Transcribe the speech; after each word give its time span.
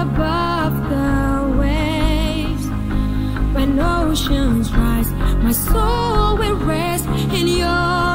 above 0.00 0.74
the 0.88 1.58
waves. 1.58 2.66
When 3.54 3.78
oceans 3.78 4.72
rise, 4.72 5.10
my 5.44 5.52
soul 5.52 6.38
will 6.38 6.56
rest 6.56 7.06
in 7.38 7.46
your 7.46 8.09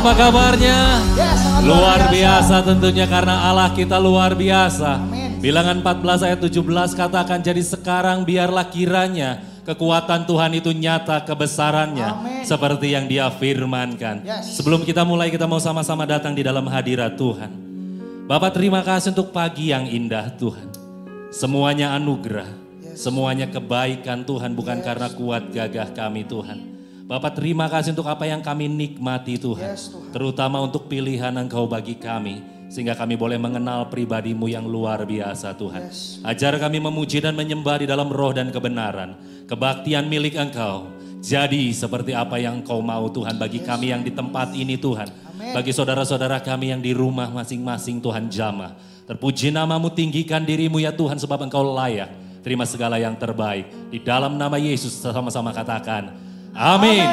Apa 0.00 0.16
kabarnya? 0.16 0.96
Luar 1.60 2.08
biasa 2.08 2.64
tentunya 2.64 3.04
karena 3.04 3.52
Allah 3.52 3.68
kita 3.68 4.00
luar 4.00 4.32
biasa. 4.32 4.96
Bilangan 5.44 5.84
14 5.84 6.24
ayat 6.24 6.40
17 6.40 6.96
katakan 6.96 7.44
jadi 7.44 7.60
sekarang 7.60 8.24
biarlah 8.24 8.64
kiranya 8.72 9.44
kekuatan 9.68 10.24
Tuhan 10.24 10.56
itu 10.56 10.72
nyata 10.72 11.20
kebesarannya 11.28 12.40
seperti 12.48 12.96
yang 12.96 13.12
dia 13.12 13.28
firmankan. 13.28 14.24
Sebelum 14.40 14.88
kita 14.88 15.04
mulai 15.04 15.28
kita 15.28 15.44
mau 15.44 15.60
sama-sama 15.60 16.08
datang 16.08 16.32
di 16.32 16.48
dalam 16.48 16.64
hadirat 16.64 17.20
Tuhan. 17.20 17.52
Bapak 18.24 18.56
terima 18.56 18.80
kasih 18.80 19.12
untuk 19.12 19.36
pagi 19.36 19.68
yang 19.68 19.84
indah 19.84 20.32
Tuhan. 20.40 20.72
Semuanya 21.28 21.92
anugerah, 21.92 22.48
semuanya 22.96 23.52
kebaikan 23.52 24.24
Tuhan 24.24 24.56
bukan 24.56 24.80
karena 24.80 25.12
kuat 25.12 25.52
gagah 25.52 25.92
kami 25.92 26.24
Tuhan. 26.24 26.69
Bapak 27.10 27.42
terima 27.42 27.66
kasih 27.66 27.90
untuk 27.90 28.06
apa 28.06 28.22
yang 28.22 28.38
kami 28.38 28.70
nikmati 28.70 29.34
Tuhan. 29.34 29.74
Terutama 30.14 30.62
untuk 30.62 30.86
pilihan 30.86 31.34
Engkau 31.34 31.66
bagi 31.66 31.98
kami. 31.98 32.38
Sehingga 32.70 32.94
kami 32.94 33.18
boleh 33.18 33.34
mengenal 33.34 33.90
pribadimu 33.90 34.46
yang 34.46 34.62
luar 34.62 35.02
biasa 35.02 35.58
Tuhan. 35.58 35.90
Ajar 36.22 36.54
kami 36.62 36.78
memuji 36.78 37.18
dan 37.18 37.34
menyembah 37.34 37.82
di 37.82 37.90
dalam 37.90 38.14
roh 38.14 38.30
dan 38.30 38.54
kebenaran. 38.54 39.18
Kebaktian 39.50 40.06
milik 40.06 40.38
Engkau. 40.38 40.86
Jadi 41.18 41.74
seperti 41.74 42.14
apa 42.14 42.38
yang 42.38 42.62
Engkau 42.62 42.78
mau 42.78 43.10
Tuhan 43.10 43.42
bagi 43.42 43.58
kami 43.58 43.90
yang 43.90 44.06
di 44.06 44.14
tempat 44.14 44.54
ini 44.54 44.78
Tuhan. 44.78 45.10
Bagi 45.50 45.74
saudara-saudara 45.74 46.38
kami 46.38 46.70
yang 46.70 46.78
di 46.78 46.94
rumah 46.94 47.26
masing-masing 47.26 47.98
Tuhan 47.98 48.30
jamah. 48.30 48.78
Terpuji 49.10 49.50
namamu 49.50 49.90
tinggikan 49.90 50.46
dirimu 50.46 50.78
ya 50.78 50.94
Tuhan 50.94 51.18
sebab 51.18 51.42
Engkau 51.42 51.74
layak. 51.74 52.14
Terima 52.46 52.62
segala 52.70 53.02
yang 53.02 53.18
terbaik. 53.18 53.90
Di 53.90 53.98
dalam 53.98 54.38
nama 54.38 54.62
Yesus 54.62 54.94
sama-sama 54.94 55.50
katakan. 55.50 56.29
Amin. 56.54 57.06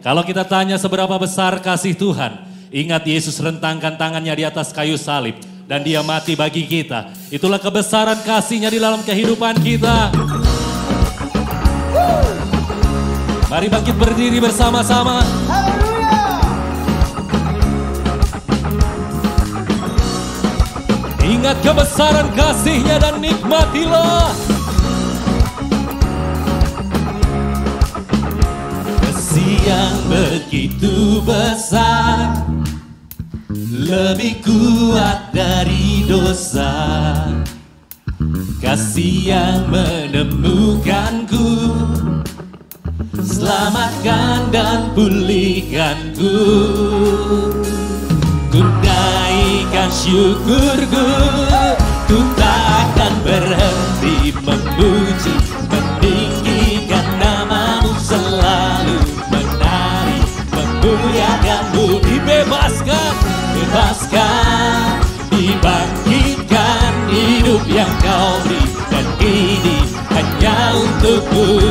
Kalau 0.00 0.24
kita 0.24 0.48
tanya 0.48 0.80
seberapa 0.80 1.12
besar 1.20 1.60
kasih 1.60 1.92
Tuhan, 1.92 2.40
ingat 2.72 3.04
Yesus 3.04 3.36
rentangkan 3.36 4.00
tangannya 4.00 4.32
di 4.32 4.44
atas 4.48 4.72
kayu 4.72 4.96
salib 4.96 5.36
dan 5.68 5.84
dia 5.84 6.00
mati 6.00 6.32
bagi 6.34 6.64
kita. 6.64 7.12
Itulah 7.28 7.60
kebesaran 7.60 8.18
kasihnya 8.24 8.72
di 8.72 8.80
dalam 8.80 9.04
kehidupan 9.04 9.60
kita. 9.60 10.10
Mari 13.46 13.66
bangkit 13.66 13.96
berdiri 13.98 14.38
bersama-sama. 14.42 15.22
Ingat 21.20 21.56
kebesaran 21.62 22.28
kasihnya 22.34 22.98
dan 22.98 23.22
nikmatilah. 23.22 24.49
Yang 29.70 29.96
begitu 30.10 31.22
besar 31.22 32.42
Lebih 33.80 34.42
kuat 34.42 35.34
dari 35.34 36.06
dosa. 36.06 36.70
Kasih 38.58 39.16
yang 39.30 39.60
menemukanku 39.70 41.48
Selamatkan 43.20 44.52
dan 44.52 44.92
pulihkanku. 44.92 46.36
Ku 48.50 48.60
naikkan 48.60 49.90
syukurku 49.94 51.06
Ku 52.10 52.18
tak 52.34 52.60
akan 52.90 53.14
berhenti 53.22 54.34
memuji 54.42 55.34
Meninggikan 55.70 55.89
bebaskan 63.70 64.98
Dibangkitkan 65.30 66.90
hidup 67.06 67.62
yang 67.70 67.92
kau 68.02 68.42
beri 68.42 68.66
Dan 68.90 69.06
ini 69.22 69.78
hanya 70.10 70.74
untukmu 70.74 71.62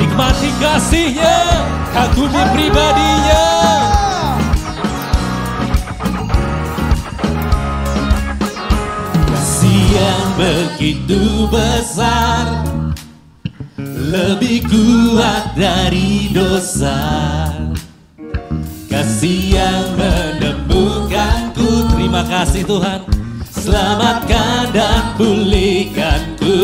Nikmati 0.00 0.48
kasihnya, 0.56 1.60
kagumi 1.92 2.40
pribadinya. 2.56 3.44
Kasih 9.28 9.82
yang 9.92 10.28
begitu 10.40 11.44
besar 11.52 12.64
Lebih 14.08 14.64
kuat 14.72 15.52
dari 15.52 16.32
dosa. 16.32 16.96
Kasih 18.90 19.54
yang 19.54 19.86
menemukanku 19.94 21.09
Terima 22.10 22.26
kasih 22.26 22.66
Tuhan. 22.66 23.06
Selamatkan 23.54 24.74
dan 24.74 25.14
pulihkanku 25.14 26.58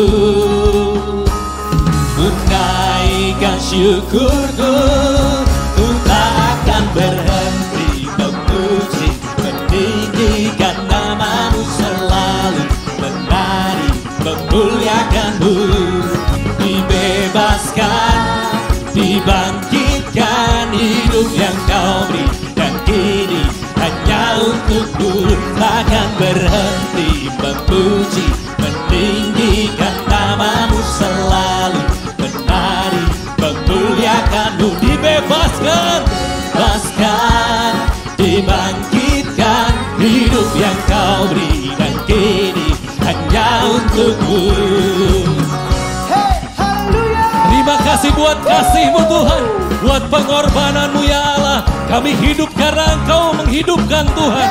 Ku. 2.19 2.27
Naikkan 2.51 3.55
syukurku. 3.63 4.75
Ku 5.79 5.87
tak 6.03 6.35
akan 6.35 6.85
berhenti 6.99 8.11
memuji 8.19 9.15
Meninggikan 9.39 10.83
namamu 10.91 11.63
selalu 11.79 12.67
Menari 12.99 13.91
memuliakanmu 14.27 15.57
Dibebaskan 16.59 18.19
Dibangkitkan 18.91 20.75
hidup 20.75 21.29
yang 21.39 21.59
kau 21.71 22.03
beri 22.11 22.27
Dan 22.59 22.75
kini 22.83 23.67
hanya 23.87 24.41
untukmu 24.43 25.36
takkan 25.57 26.09
berhenti 26.21 27.33
memuji 27.41 28.27
Meninggikan 28.61 29.97
namamu 30.09 30.81
selalu. 30.97 31.83
Menari 32.21 33.05
memuliakanmu 33.41 34.69
Dibebaskan, 34.81 36.01
bebaskan 36.53 37.73
Dibangkitkan 38.17 39.73
hidup 40.01 40.49
yang 40.57 40.79
kau 40.89 41.29
beri 41.33 41.73
Dan 41.77 41.95
kini 42.09 42.69
hanya 43.05 43.49
untukmu 43.69 44.45
Terima 47.67 47.83
kasih 47.83 48.15
buat 48.15 48.39
kasihmu 48.47 49.03
Tuhan. 49.11 49.43
Buat 49.83 50.07
pengorbananmu 50.07 51.03
ya 51.03 51.19
Allah. 51.35 51.67
Kami 51.91 52.15
hidup 52.15 52.47
karena 52.55 52.95
Engkau 52.95 53.35
menghidupkan 53.35 54.07
Tuhan. 54.15 54.51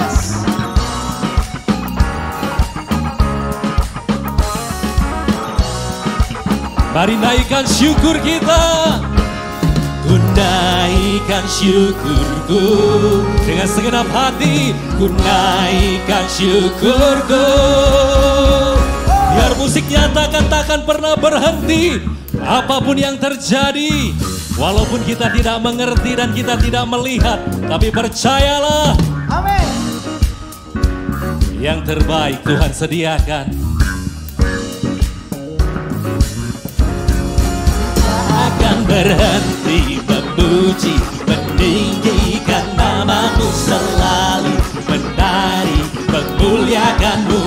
Mari 6.95 7.19
naikkan 7.19 7.67
syukur 7.67 8.15
kita. 8.23 8.63
Ku 10.07 10.15
naikkan 10.31 11.43
syukurku 11.43 12.63
dengan 13.43 13.67
segenap 13.67 14.07
hati. 14.15 14.71
Ku 14.95 15.11
naikkan 15.11 16.23
syukurku. 16.31 17.47
Biar 19.11 19.59
musik 19.59 19.83
nyatakan 19.91 20.47
takkan 20.47 20.87
pernah 20.87 21.19
berhenti. 21.19 21.99
Apa 22.39 22.79
pun 22.79 22.95
yang 22.95 23.19
terjadi, 23.19 24.15
walaupun 24.55 25.03
kita 25.03 25.35
tidak 25.35 25.59
mengerti 25.59 26.15
dan 26.15 26.31
kita 26.31 26.55
tidak 26.55 26.87
melihat, 26.87 27.43
tapi 27.67 27.91
percayalah. 27.91 28.95
Amin. 29.27 29.67
Yang 31.59 31.91
terbaik 31.91 32.39
Tuhan 32.47 32.71
sediakan. 32.71 33.64
Berhenti 38.95 39.99
memuji 40.07 40.95
meninggikan 41.27 42.63
namamu 42.79 43.47
selalu. 43.51 44.55
Menari 44.87 45.83
memuliakanmu. 46.07 47.43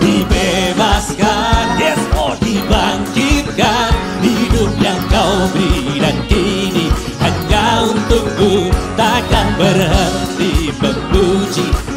Dibebaskan 0.00 1.76
yes 1.76 2.00
Lord 2.16 2.40
dibangkitkan. 2.40 3.92
Hidup 4.24 4.72
yang 4.80 4.96
kau 5.12 5.52
beri 5.52 6.00
dan 6.00 6.16
kini 6.32 6.88
hanya 7.20 7.84
untukmu 7.92 8.72
takkan 8.96 9.52
berhenti 9.60 10.72
memuji 10.80 11.87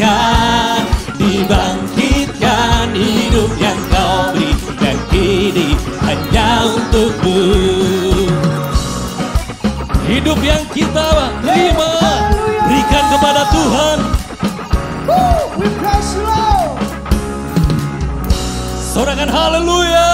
dibebaskan, 0.00 0.80
dibangkitkan 1.20 2.86
hidup 2.96 3.50
yang 3.60 3.80
kau 3.92 4.32
beri 4.32 4.52
dan 4.80 4.96
kini 5.12 5.76
hanya 6.08 6.48
untukmu. 6.72 7.40
Hidup 10.08 10.40
yang 10.40 10.64
kita 10.72 11.06
terima, 11.44 11.92
berikan 12.64 13.04
kepada 13.12 13.42
Tuhan. 13.52 13.98
Sorakan. 18.90 19.30
Haleluya. 19.30 20.09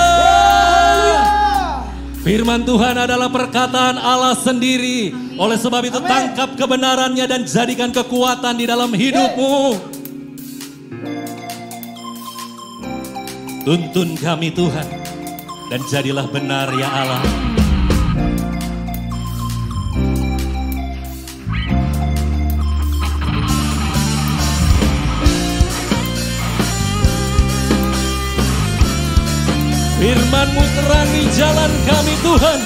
Firman 2.37 2.69
Tuhan 2.69 3.01
adalah 3.01 3.33
perkataan 3.33 3.97
Allah 3.97 4.37
sendiri. 4.37 5.09
Oleh 5.41 5.57
sebab 5.57 5.81
itu 5.89 5.97
Amin. 5.97 6.05
tangkap 6.05 6.53
kebenarannya 6.53 7.25
dan 7.25 7.49
jadikan 7.49 7.89
kekuatan 7.89 8.61
di 8.61 8.69
dalam 8.69 8.93
hidupmu. 8.93 9.57
Tuntun 13.65 14.21
kami 14.21 14.53
Tuhan 14.53 14.85
dan 15.73 15.81
jadilah 15.89 16.29
benar 16.29 16.69
ya 16.77 16.85
Allah. 16.93 17.25
Firmanmu 30.07 30.63
terangi 30.79 31.27
jalan 31.35 31.73
kami 31.83 32.15
Tuhan. 32.23 32.61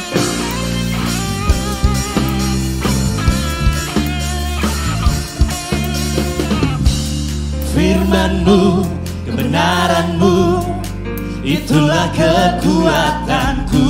Firmanmu, 7.73 8.85
kebenaranmu, 9.25 10.37
itulah 11.41 12.13
kekuatanku. 12.13 13.89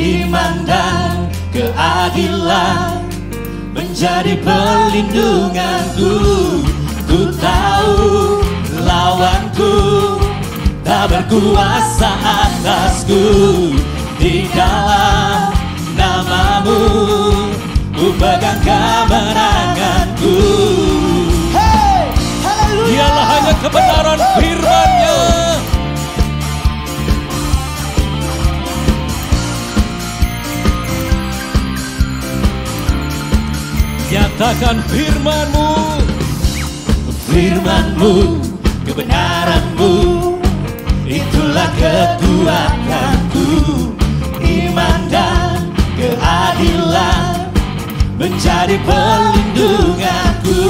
Iman 0.00 0.64
dan 0.64 1.28
keadilan 1.52 3.04
menjadi 3.76 4.32
perlindunganku. 4.40 6.12
Ku 7.04 7.20
tahu 7.36 8.40
lawanku 8.80 10.15
tak 10.86 11.10
berkuasa 11.10 12.10
atasku 12.14 13.18
di 14.22 14.46
dalam 14.54 15.50
namamu 15.98 16.78
ku 17.90 18.14
pegang 18.14 18.62
kemenanganku. 18.62 20.38
Hey, 21.50 22.06
haleluya. 22.46 22.86
dialah 22.86 23.26
hanya 23.34 23.54
kebenaran 23.58 24.20
firman-Nya. 24.38 25.18
Nyatakan 34.06 34.76
firman-Mu. 34.86 35.68
firman-Mu 37.26 38.38
kebenaran-Mu 38.86 40.15
Itulah 41.56 41.72
kekuatanku 42.20 43.48
Iman 44.44 45.08
dan 45.08 45.72
keadilan 45.96 47.48
Menjadi 48.20 48.76
perlindunganku 48.84 50.60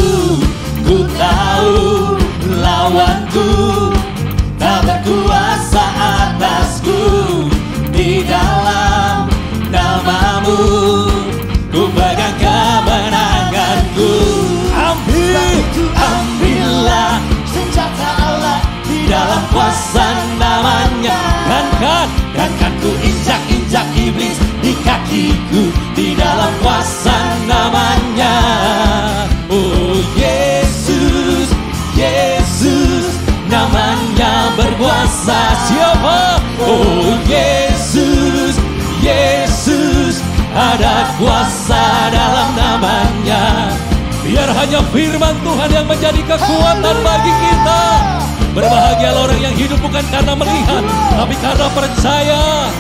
Ku 0.86 1.10
tahu 1.18 2.14
lawanku 2.62 3.50
Tak 4.62 4.86
berkuasa 4.86 5.82
atasku. 5.98 7.02
Di 7.90 8.22
dalam 8.22 9.26
namamu 9.74 10.62
Ku 11.74 11.90
pegang 11.90 12.38
kemenanganku. 12.38 14.12
Ambil, 14.70 15.66
ambillah 15.98 17.18
Senjata 17.50 18.08
Allah 18.22 18.62
di 18.86 19.10
dalam 19.10 19.42
kuasa 19.50 20.35
dan 21.80 22.50
kan 22.56 22.72
ku 22.80 22.90
injak 23.04 23.42
injak 23.52 23.86
iblis 23.92 24.38
di 24.64 24.72
kakiku 24.80 25.64
di 25.92 26.16
dalam 26.16 26.52
kuasa 26.64 27.16
namanya. 27.44 28.34
Oh 29.52 30.00
Yesus 30.16 31.48
Yesus 31.92 33.04
namanya 33.52 34.56
berkuasa. 34.56 35.40
Siapa? 35.68 36.40
Oh 36.64 37.12
Yesus 37.28 38.56
Yesus 39.04 40.24
ada 40.56 41.12
kuasa 41.20 41.84
dalam 42.08 42.48
namanya. 42.56 43.70
Biar 44.26 44.50
hanya 44.50 44.80
firman 44.90 45.36
Tuhan 45.44 45.70
yang 45.70 45.86
menjadi 45.86 46.20
kekuatan 46.24 46.96
bagi 47.04 47.32
kita. 47.36 47.84
Berbahagialah 48.56 49.28
orang 49.28 49.36
yang 49.44 49.52
hidup 49.52 49.76
bukan 49.84 50.00
karena 50.08 50.32
melihat, 50.32 50.80
tapi 51.12 51.36
karena 51.44 51.68
percaya. 51.76 52.72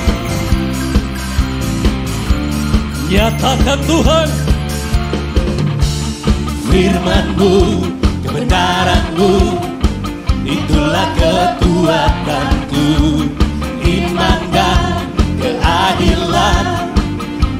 Nyatakan 3.12 3.78
Tuhan, 3.84 4.28
firman-Mu, 6.72 7.84
kebenaran-Mu, 8.24 9.32
itulah 10.48 11.12
kekuatanku. 11.20 12.88
Iman 13.84 14.40
dan 14.50 15.06
keadilan 15.38 16.66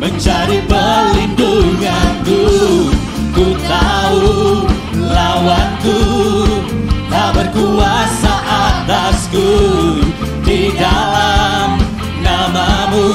menjadi 0.01 0.59
perlindunganku. 0.65 2.43
Ku 3.37 3.47
tahu 3.69 4.66
berkuasa 7.57 8.35
atasku 8.45 9.49
di 10.45 10.69
dalam 10.77 11.81
namamu. 12.21 13.09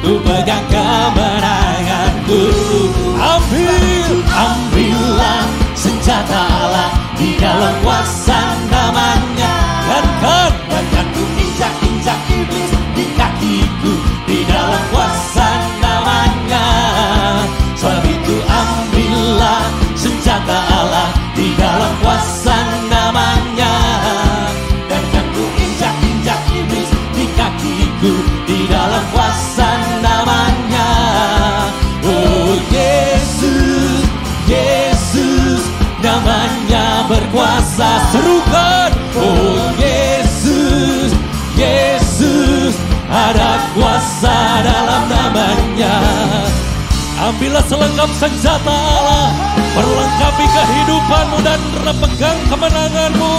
Ku 0.00 0.16
pegang 0.24 0.64
kemenanganku. 0.72 2.42
Ambil, 3.20 4.24
ambillah 4.24 5.44
senjata 5.76 6.40
Allah 6.48 6.90
di 7.20 7.36
dalam 7.36 7.76
kuasa 7.84 8.40
namanya. 8.72 9.54
Dan 9.84 10.06
kan, 10.24 10.52
dan 10.72 11.06
ku 11.12 11.22
injak-injak 11.36 12.20
iblis 12.32 12.72
di 12.96 13.04
kakiku 13.20 13.92
di 14.24 14.38
dalam 14.48 14.82
kuasa 14.88 15.48
namanya. 15.84 16.66
Sebab 17.76 18.00
itu 18.00 18.36
ambillah 18.48 19.64
senjata 19.92 20.56
Allah 20.72 21.10
di 21.36 21.52
dalam 21.60 21.92
kuasa 22.00 22.35
Ambillah 47.26 47.64
selengkap 47.66 48.10
senjata 48.22 48.70
Allah. 48.70 49.34
Perlengkapi 49.74 50.46
kehidupanmu 50.46 51.38
dan 51.42 51.58
pegang 51.98 52.38
kemenanganmu. 52.46 53.36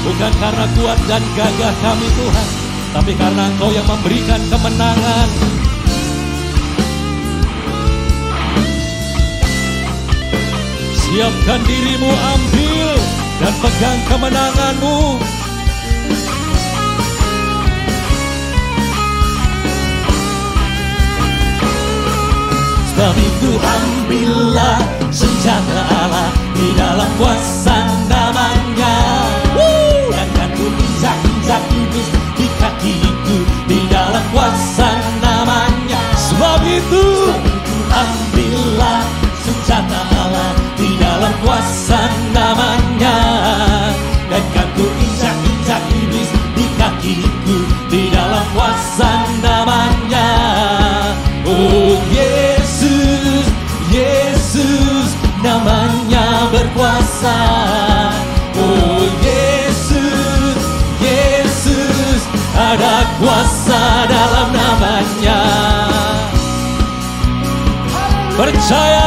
Bukan 0.00 0.32
karena 0.40 0.64
kuat 0.80 0.96
dan 1.04 1.20
gagah 1.36 1.74
kami 1.84 2.08
Tuhan 2.16 2.48
Tapi 2.96 3.12
karena 3.20 3.52
Engkau 3.52 3.68
yang 3.68 3.84
memberikan 3.84 4.40
kemenangan. 4.48 5.28
Siapkan 10.96 11.60
dirimu 11.68 12.10
ambil 12.10 12.88
dan 13.44 13.54
pegang 13.60 14.00
kemenanganmu 14.08 15.20
Sebab 23.00 23.16
itu 23.16 23.50
ambillah 23.56 24.76
senjata 25.08 25.80
Allah 25.88 26.28
di 26.52 26.68
dalam 26.76 27.08
kuasa 27.16 27.88
namanya. 28.12 28.92
Dan 30.12 30.28
kan 30.36 30.52
ku 30.52 30.68
injak-injak 30.68 31.64
iblis 31.80 32.08
di 32.36 32.44
kakiku 32.60 33.40
di 33.64 33.88
dalam 33.88 34.20
kuasa 34.36 35.00
namanya. 35.16 35.96
Sebab 36.12 36.60
itu 36.68 37.32
ambillah 37.88 39.00
senjata 39.48 40.00
Allah 40.20 40.52
di 40.76 40.92
dalam 41.00 41.32
kuasa 41.40 42.04
namanya 42.04 42.29
Percayalah 68.70 68.99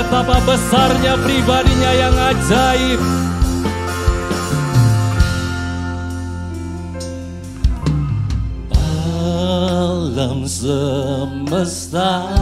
Betapa 0.00 0.40
besarnya 0.48 1.12
pribadinya 1.20 1.92
yang 1.92 2.16
ajaib. 2.32 2.96
Alam 9.92 10.48
semesta 10.48 12.32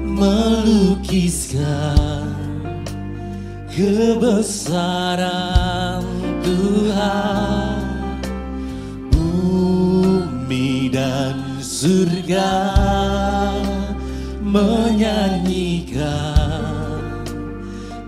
melukiskan 0.00 1.52
kebesaran 3.68 4.80
Tuhan. 6.40 7.76
Bumi 9.12 10.88
dan 10.88 11.60
surga 11.60 13.19
menyanyikan 14.50 16.02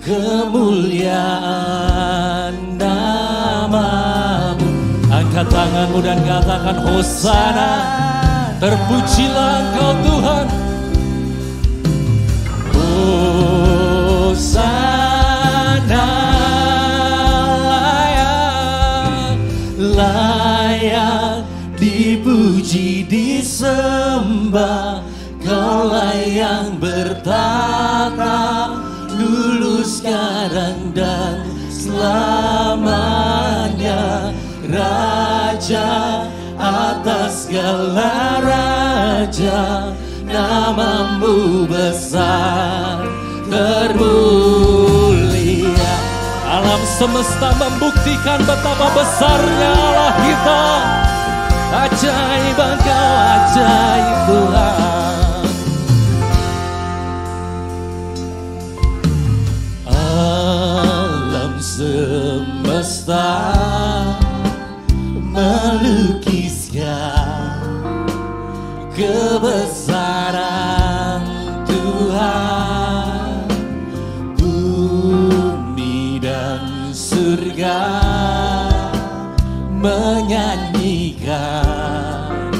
kemuliaan 0.02 1.38
namamu. 2.74 4.66
Angkat 5.06 5.46
tanganmu 5.46 6.02
dan 6.02 6.18
katakan 6.26 6.82
Hosana 6.82 8.02
Terpujilah 8.62 9.58
engkau 9.58 9.90
Tuhan. 10.06 10.46
Hosana 14.30 14.46
layak 17.66 19.34
Layak 19.82 21.42
dipuji 21.74 23.02
disembah 23.10 25.02
Kaulah 25.82 26.14
yang 26.30 26.78
bertata 26.78 28.70
Dulu 29.18 29.82
sekarang 29.82 30.94
dan 30.94 31.42
selamanya 31.74 33.10
Raja 34.62 36.22
atas 36.54 37.50
segala 37.50 38.38
raja. 38.46 39.90
Namamu 40.22 41.66
besar 41.66 43.02
termulia. 43.50 44.06
Alam 46.46 46.78
semesta 46.94 47.58
membuktikan 47.58 48.38
betapa 48.46 48.86
besarnya 48.94 49.74
Allah 49.74 50.14
kita. 50.30 50.62
Ajaib 51.74 52.54
engkau 52.70 53.18
ajaib 53.18 54.30
Tuhan 54.30 54.91
semesta 62.02 63.54
melukiskan 65.30 66.82
kebesaran 68.90 70.42
Tuhan. 71.62 73.46
Bumi 74.34 76.18
dan 76.18 76.90
surga 76.90 77.86
menyanyikan 79.78 82.50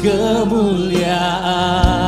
kemuliaan 0.00 2.03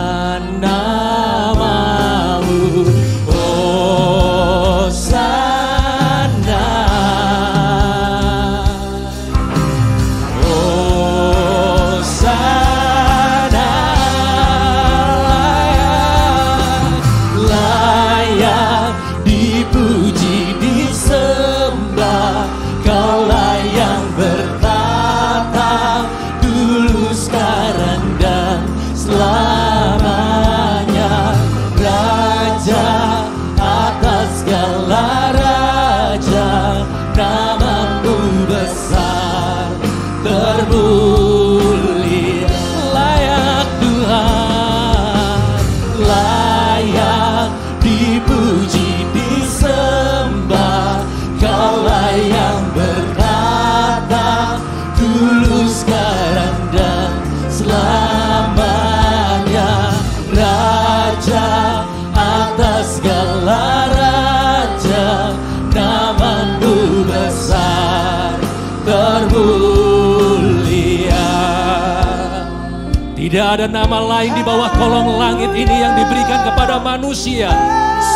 Tidak 73.57 73.73
ada 73.73 73.89
nama 73.89 74.21
lain 74.21 74.37
di 74.37 74.45
bawah 74.45 74.69
kolong 74.77 75.17
langit 75.17 75.49
ini 75.57 75.81
yang 75.81 75.97
diberikan 75.97 76.45
kepada 76.45 76.77
manusia. 76.77 77.49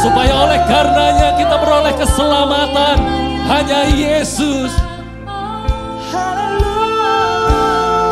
Supaya 0.05 0.37
oleh 0.37 0.61
karenanya 0.68 1.33
kita 1.40 1.57
beroleh 1.57 1.96
keselamatan. 1.96 3.00
Hanya 3.48 3.88
Yesus. 3.88 4.68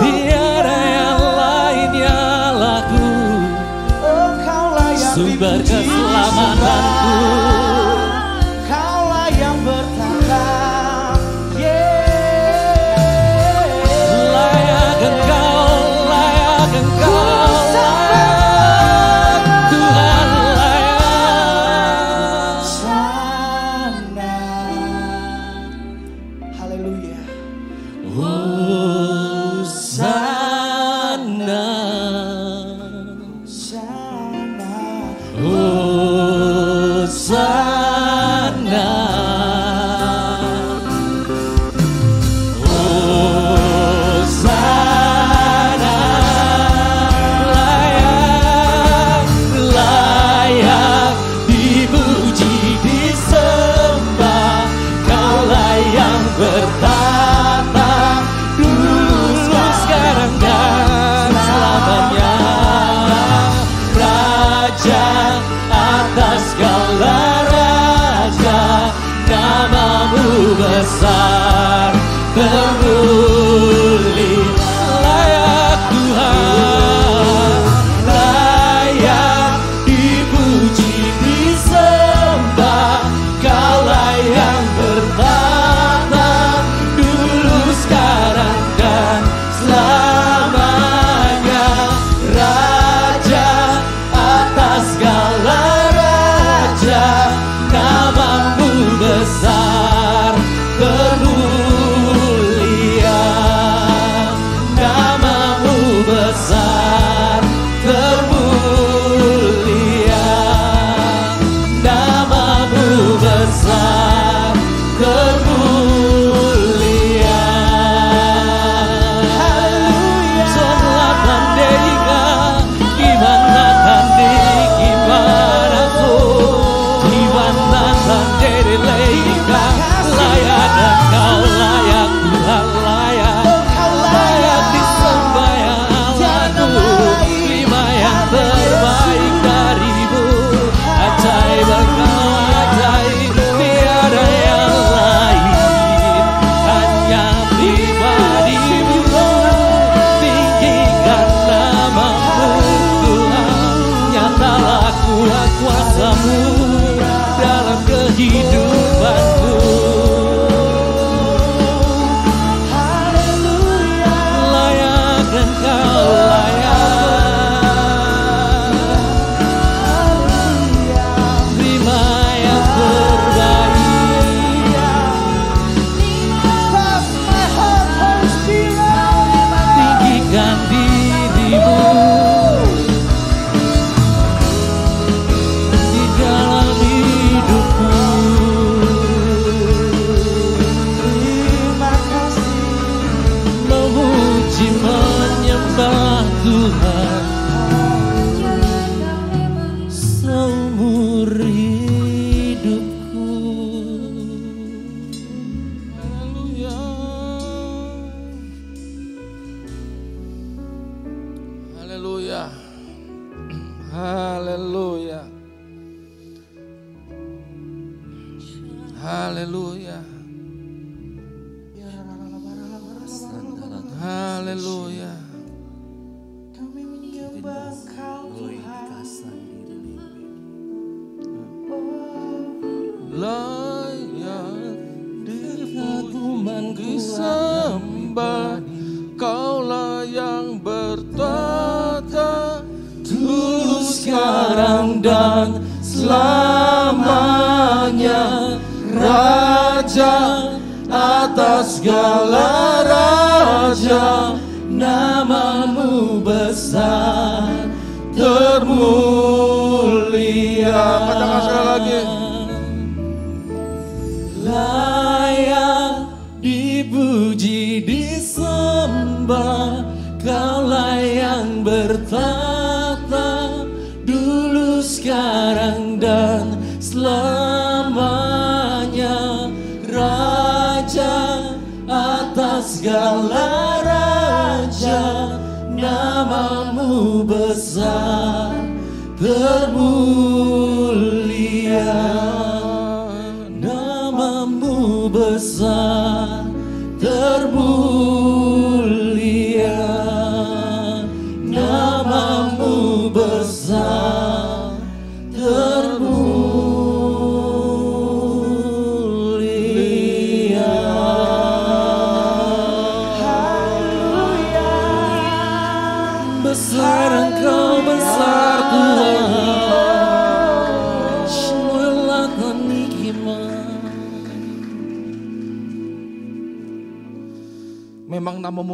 Tiada 0.01 0.73
yang 0.73 1.21
lain 1.37 1.91
yang 2.01 2.53
laku. 2.57 3.13
Sumber 5.13 5.61
keselamatanku. 5.69 7.68
verdad. 56.37 57.18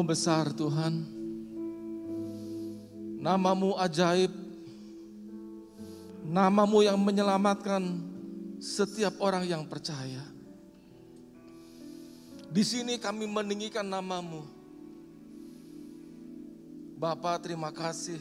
Besar 0.07 0.53
Tuhan. 0.53 1.05
Namamu 3.21 3.77
ajaib. 3.81 4.33
Namamu 6.25 6.81
yang 6.85 6.97
menyelamatkan 6.97 7.83
setiap 8.61 9.21
orang 9.21 9.45
yang 9.45 9.69
percaya. 9.69 10.25
Di 12.49 12.63
sini 12.63 12.97
kami 13.03 13.27
meninggikan 13.27 13.85
namamu. 13.85 14.47
Bapa 16.95 17.37
terima 17.43 17.69
kasih. 17.75 18.17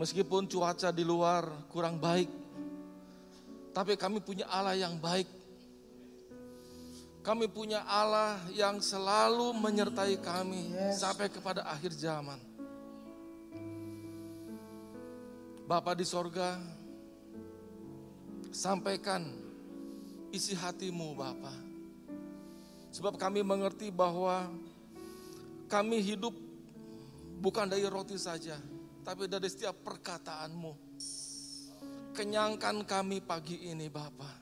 Meskipun 0.00 0.48
cuaca 0.48 0.88
di 0.88 1.04
luar 1.04 1.44
kurang 1.68 2.00
baik, 2.00 2.30
tapi 3.76 3.98
kami 3.98 4.22
punya 4.22 4.48
Allah 4.48 4.78
yang 4.78 4.96
baik. 4.96 5.41
Kami 7.22 7.46
punya 7.46 7.86
Allah 7.86 8.42
yang 8.50 8.82
selalu 8.82 9.54
menyertai 9.54 10.18
kami 10.18 10.74
sampai 10.90 11.30
kepada 11.30 11.62
akhir 11.62 11.94
zaman. 11.94 12.34
Bapa 15.70 15.94
di 15.94 16.02
sorga, 16.02 16.58
sampaikan 18.50 19.22
isi 20.34 20.58
hatimu 20.58 21.14
Bapa. 21.14 21.54
Sebab 22.90 23.14
kami 23.14 23.46
mengerti 23.46 23.94
bahwa 23.94 24.50
kami 25.70 26.02
hidup 26.02 26.34
bukan 27.38 27.70
dari 27.70 27.86
roti 27.86 28.18
saja, 28.18 28.58
tapi 29.06 29.30
dari 29.30 29.46
setiap 29.46 29.78
perkataanmu. 29.86 30.74
Kenyangkan 32.18 32.82
kami 32.82 33.22
pagi 33.22 33.70
ini 33.70 33.86
Bapak. 33.86 34.41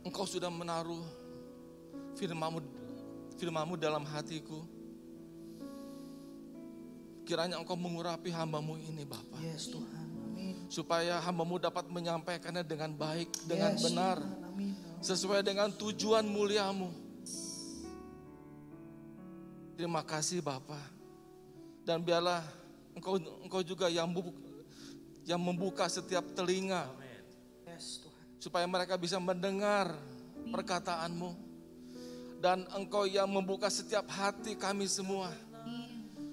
Engkau 0.00 0.24
sudah 0.24 0.48
menaruh 0.48 1.04
firmamu, 2.16 2.64
firmamu 3.36 3.76
dalam 3.76 4.04
hatiku. 4.08 4.64
Kiranya 7.28 7.60
engkau 7.60 7.76
mengurapi 7.78 8.32
hambamu 8.32 8.80
ini 8.80 9.06
Bapak. 9.06 9.38
Yes 9.38 9.70
Tuhan 9.70 10.34
Amin 10.34 10.66
Supaya 10.66 11.22
hambamu 11.22 11.62
dapat 11.62 11.86
menyampaikannya 11.86 12.66
dengan 12.66 12.90
baik, 12.90 13.30
dengan 13.46 13.78
Yes, 13.78 13.86
benar. 13.86 14.18
Tuhan, 14.18 14.48
Amin 14.50 14.74
Sesuai 14.98 15.40
dengan 15.46 15.70
tujuan 15.70 16.26
muliamu. 16.26 16.90
Terima 19.78 20.02
kasih 20.04 20.42
Bapak. 20.42 20.82
Dan 21.86 22.02
biarlah 22.02 22.44
engkau, 22.92 23.16
engkau 23.16 23.62
juga 23.64 23.88
yang, 23.88 24.10
membuka, 24.10 24.36
yang 25.24 25.40
membuka 25.40 25.88
setiap 25.88 26.26
telinga 26.36 26.84
supaya 28.40 28.64
mereka 28.64 28.96
bisa 28.96 29.20
mendengar 29.20 29.92
perkataanmu. 30.48 31.52
Dan 32.40 32.64
engkau 32.72 33.04
yang 33.04 33.28
membuka 33.28 33.68
setiap 33.68 34.08
hati 34.08 34.56
kami 34.56 34.88
semua. 34.88 35.28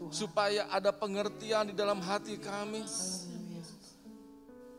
Supaya 0.08 0.72
ada 0.72 0.96
pengertian 0.96 1.68
di 1.68 1.76
dalam 1.76 2.00
hati 2.00 2.40
kami. 2.40 2.80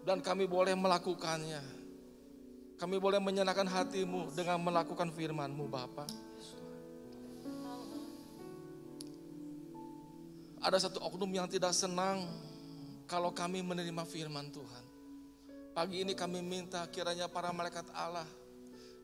Dan 0.09 0.25
kami 0.25 0.49
boleh 0.49 0.73
melakukannya. 0.73 1.61
Kami 2.81 2.97
boleh 2.97 3.21
menyenangkan 3.21 3.69
hatimu 3.69 4.33
dengan 4.33 4.57
melakukan 4.65 5.13
firmanmu 5.13 5.69
Bapa. 5.69 6.09
Ada 10.65 10.89
satu 10.89 11.05
oknum 11.05 11.29
yang 11.29 11.45
tidak 11.45 11.77
senang 11.77 12.25
kalau 13.05 13.37
kami 13.37 13.61
menerima 13.61 14.03
firman 14.09 14.49
Tuhan 14.49 14.88
Pagi 15.79 16.03
ini 16.03 16.11
kami 16.11 16.43
minta 16.43 16.83
kiranya 16.91 17.31
para 17.31 17.55
malaikat 17.55 17.87
Allah 17.95 18.27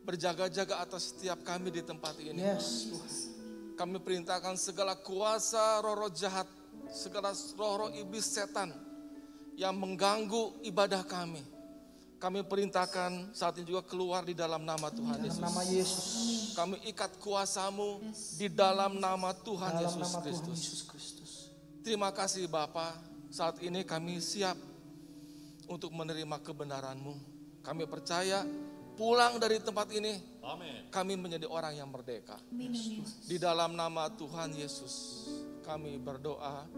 berjaga-jaga 0.03 0.83
atas 0.83 1.15
setiap 1.15 1.39
kami 1.47 1.71
di 1.71 1.79
tempat 1.79 2.19
ini. 2.19 2.43
Yes 2.43 2.91
Tuhan 2.91 3.79
Kami 3.79 3.95
perintahkan 4.03 4.59
segala 4.59 4.91
kuasa 4.99 5.79
roh-roh 5.79 6.11
jahat, 6.11 6.43
segala 6.91 7.31
roh-roh 7.55 7.95
iblis 7.95 8.27
setan 8.27 8.75
yang 9.55 9.71
mengganggu 9.71 10.51
ibadah 10.67 10.99
kami. 11.07 11.39
Kami 12.19 12.43
perintahkan 12.43 13.31
saat 13.31 13.55
ini 13.55 13.71
juga 13.71 13.87
keluar 13.87 14.27
di 14.27 14.35
dalam 14.35 14.67
nama 14.67 14.91
Tuhan 14.91 15.15
Dalam 15.15 15.31
Yesus. 15.31 15.39
nama 15.39 15.61
Yesus 15.63 16.07
Kami 16.59 16.75
ikat 16.91 17.23
kuasamu 17.23 18.03
di 18.35 18.51
dalam 18.51 18.99
nama 18.99 19.31
Tuhan 19.31 19.79
Dalam 19.79 19.95
Yesus 19.95 20.11
nama 20.11 20.19
Tuhan 20.19 20.23
Kristus. 20.27 20.59
Yesus 20.59 20.81
Kristus 20.91 21.31
Terima 21.87 22.11
kasih 22.11 22.51
Bapa. 22.51 22.99
Saat 23.31 23.63
ini 23.63 23.87
kami 23.87 24.19
siap 24.19 24.74
untuk 25.67 25.91
menerima 25.93 26.37
kebenaranmu. 26.41 27.15
Kami 27.65 27.83
percaya 27.89 28.45
pulang 28.95 29.37
dari 29.37 29.59
tempat 29.59 29.91
ini 29.91 30.15
kami 30.89 31.19
menjadi 31.19 31.49
orang 31.49 31.75
yang 31.75 31.91
merdeka. 31.91 32.39
Di 33.27 33.37
dalam 33.41 33.75
nama 33.75 34.07
Tuhan 34.13 34.55
Yesus 34.55 35.27
kami 35.65 35.97
berdoa 35.99 36.69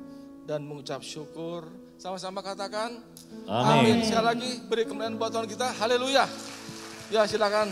dan 0.47 0.63
mengucap 0.63 1.03
syukur. 1.03 1.67
Sama-sama 1.99 2.39
katakan 2.39 3.03
Amin. 3.45 4.05
Sekali 4.05 4.25
lagi 4.25 4.51
beri 4.65 4.87
kemuliaan 4.87 5.19
buat 5.19 5.29
Tuhan 5.29 5.45
kita. 5.45 5.75
Haleluya. 5.77 6.25
Ya 7.11 7.27
silakan 7.27 7.67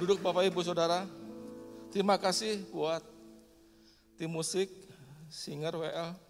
duduk 0.00 0.18
Bapak 0.24 0.48
Ibu 0.48 0.60
Saudara. 0.64 1.04
Terima 1.92 2.18
kasih 2.18 2.64
buat 2.74 3.04
tim 4.18 4.32
musik, 4.32 4.66
singer 5.30 5.76
WL. 5.78 6.23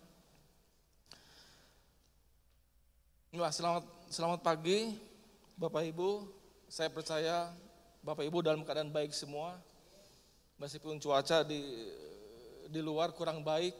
Wah, 3.34 3.50
selamat 3.50 3.82
selamat 4.14 4.40
pagi 4.46 4.94
Bapak 5.58 5.82
Ibu. 5.90 6.22
Saya 6.70 6.86
percaya 6.86 7.50
Bapak 7.98 8.22
Ibu 8.22 8.46
dalam 8.46 8.62
keadaan 8.62 8.94
baik 8.94 9.10
semua. 9.10 9.58
Meskipun 10.62 11.02
cuaca 11.02 11.42
di 11.42 11.58
di 12.70 12.78
luar 12.78 13.10
kurang 13.10 13.42
baik. 13.42 13.74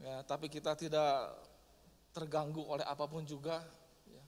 Ya, 0.00 0.24
tapi 0.24 0.48
kita 0.48 0.72
tidak 0.72 1.36
terganggu 2.16 2.64
oleh 2.64 2.80
apa 2.88 3.04
pun 3.04 3.28
juga. 3.28 3.60
Ya. 4.08 4.24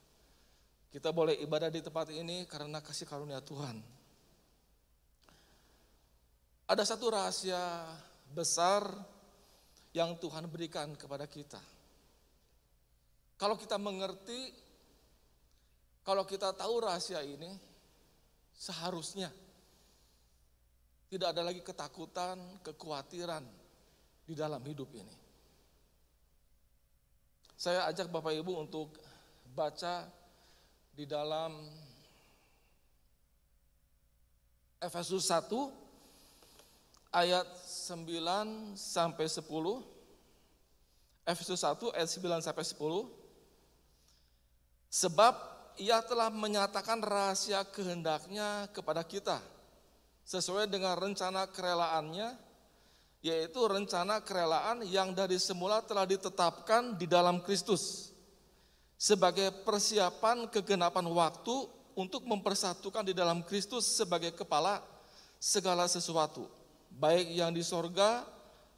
Kita 0.92 1.08
boleh 1.08 1.40
ibadah 1.40 1.72
di 1.72 1.80
tempat 1.80 2.12
ini 2.12 2.44
karena 2.44 2.84
kasih 2.84 3.08
karunia 3.08 3.40
Tuhan. 3.40 3.80
Ada 6.68 6.84
satu 6.84 7.08
rahasia 7.16 7.96
besar 8.28 8.84
yang 9.96 10.20
Tuhan 10.20 10.44
berikan 10.52 10.92
kepada 11.00 11.24
kita. 11.24 11.79
Kalau 13.40 13.56
kita 13.56 13.80
mengerti, 13.80 14.52
kalau 16.04 16.28
kita 16.28 16.52
tahu 16.52 16.84
rahasia 16.84 17.24
ini, 17.24 17.48
seharusnya 18.52 19.32
tidak 21.08 21.32
ada 21.32 21.48
lagi 21.48 21.64
ketakutan, 21.64 22.36
kekhawatiran 22.60 23.40
di 24.28 24.36
dalam 24.36 24.60
hidup 24.60 24.92
ini. 24.92 25.16
Saya 27.56 27.88
ajak 27.88 28.12
Bapak 28.12 28.36
Ibu 28.36 28.60
untuk 28.60 29.00
baca 29.56 30.04
di 30.92 31.08
dalam 31.08 31.64
Efesus 34.84 35.32
1 35.32 35.48
ayat 37.08 37.48
9 37.88 38.76
sampai 38.76 39.24
10. 39.24 39.48
Efesus 41.24 41.64
1 41.64 41.96
ayat 41.96 42.08
9 42.08 42.44
sampai 42.44 42.64
10. 42.68 43.19
Sebab 44.90 45.34
ia 45.78 46.02
telah 46.02 46.28
menyatakan 46.28 46.98
rahasia 47.00 47.62
kehendaknya 47.70 48.68
kepada 48.74 49.06
kita 49.06 49.38
sesuai 50.26 50.66
dengan 50.68 50.98
rencana 50.98 51.48
kerelaannya 51.48 52.36
yaitu 53.20 53.60
rencana 53.68 54.24
kerelaan 54.24 54.80
yang 54.88 55.12
dari 55.12 55.36
semula 55.36 55.84
telah 55.84 56.08
ditetapkan 56.08 56.96
di 56.96 57.04
dalam 57.04 57.44
Kristus 57.44 58.12
sebagai 58.96 59.52
persiapan 59.64 60.48
kegenapan 60.48 61.04
waktu 61.08 61.68
untuk 61.96 62.24
mempersatukan 62.24 63.04
di 63.04 63.12
dalam 63.12 63.44
Kristus 63.44 63.84
sebagai 63.84 64.32
kepala 64.32 64.80
segala 65.36 65.84
sesuatu 65.84 66.48
baik 66.96 67.30
yang 67.30 67.54
di 67.54 67.62
sorga 67.62 68.26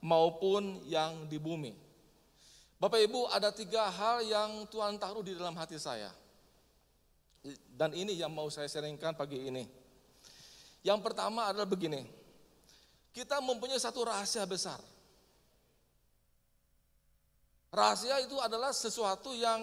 maupun 0.05 0.85
yang 0.87 1.27
di 1.31 1.40
bumi. 1.40 1.72
Bapak 2.83 2.99
Ibu 2.99 3.31
ada 3.31 3.55
tiga 3.55 3.87
hal 3.87 4.27
yang 4.27 4.66
Tuhan 4.66 4.99
taruh 4.99 5.23
di 5.23 5.38
dalam 5.38 5.55
hati 5.55 5.79
saya. 5.79 6.11
Dan 7.79 7.95
ini 7.95 8.18
yang 8.18 8.35
mau 8.35 8.51
saya 8.51 8.66
sharingkan 8.66 9.14
pagi 9.14 9.38
ini. 9.38 9.62
Yang 10.83 10.99
pertama 10.99 11.47
adalah 11.47 11.71
begini. 11.71 12.03
Kita 13.14 13.38
mempunyai 13.38 13.79
satu 13.79 14.03
rahasia 14.03 14.42
besar. 14.51 14.83
Rahasia 17.71 18.18
itu 18.18 18.35
adalah 18.42 18.75
sesuatu 18.75 19.31
yang 19.31 19.62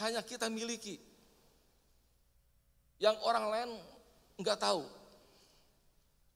hanya 0.00 0.24
kita 0.24 0.48
miliki. 0.48 0.96
Yang 2.96 3.20
orang 3.28 3.46
lain 3.52 3.70
nggak 4.40 4.56
tahu. 4.56 4.88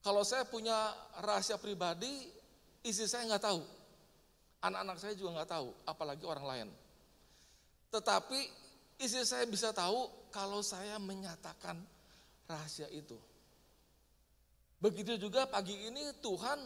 Kalau 0.04 0.20
saya 0.28 0.44
punya 0.44 0.92
rahasia 1.24 1.56
pribadi, 1.56 2.28
istri 2.84 3.08
saya 3.08 3.24
nggak 3.32 3.48
tahu. 3.48 3.77
Anak-anak 4.58 4.96
saya 4.98 5.14
juga 5.14 5.38
nggak 5.38 5.50
tahu, 5.54 5.68
apalagi 5.86 6.24
orang 6.26 6.46
lain. 6.46 6.68
Tetapi 7.94 8.38
istri 8.98 9.22
saya 9.22 9.46
bisa 9.46 9.70
tahu 9.70 10.28
kalau 10.34 10.60
saya 10.60 10.98
menyatakan 10.98 11.78
rahasia 12.50 12.90
itu. 12.90 13.14
Begitu 14.78 15.18
juga 15.18 15.46
pagi 15.46 15.74
ini 15.74 16.02
Tuhan 16.22 16.58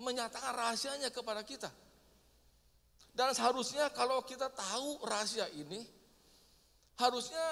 menyatakan 0.00 0.52
rahasianya 0.56 1.08
kepada 1.12 1.40
kita. 1.44 1.68
Dan 3.12 3.36
seharusnya 3.36 3.92
kalau 3.92 4.24
kita 4.24 4.48
tahu 4.48 5.04
rahasia 5.04 5.48
ini, 5.52 5.84
harusnya 6.96 7.44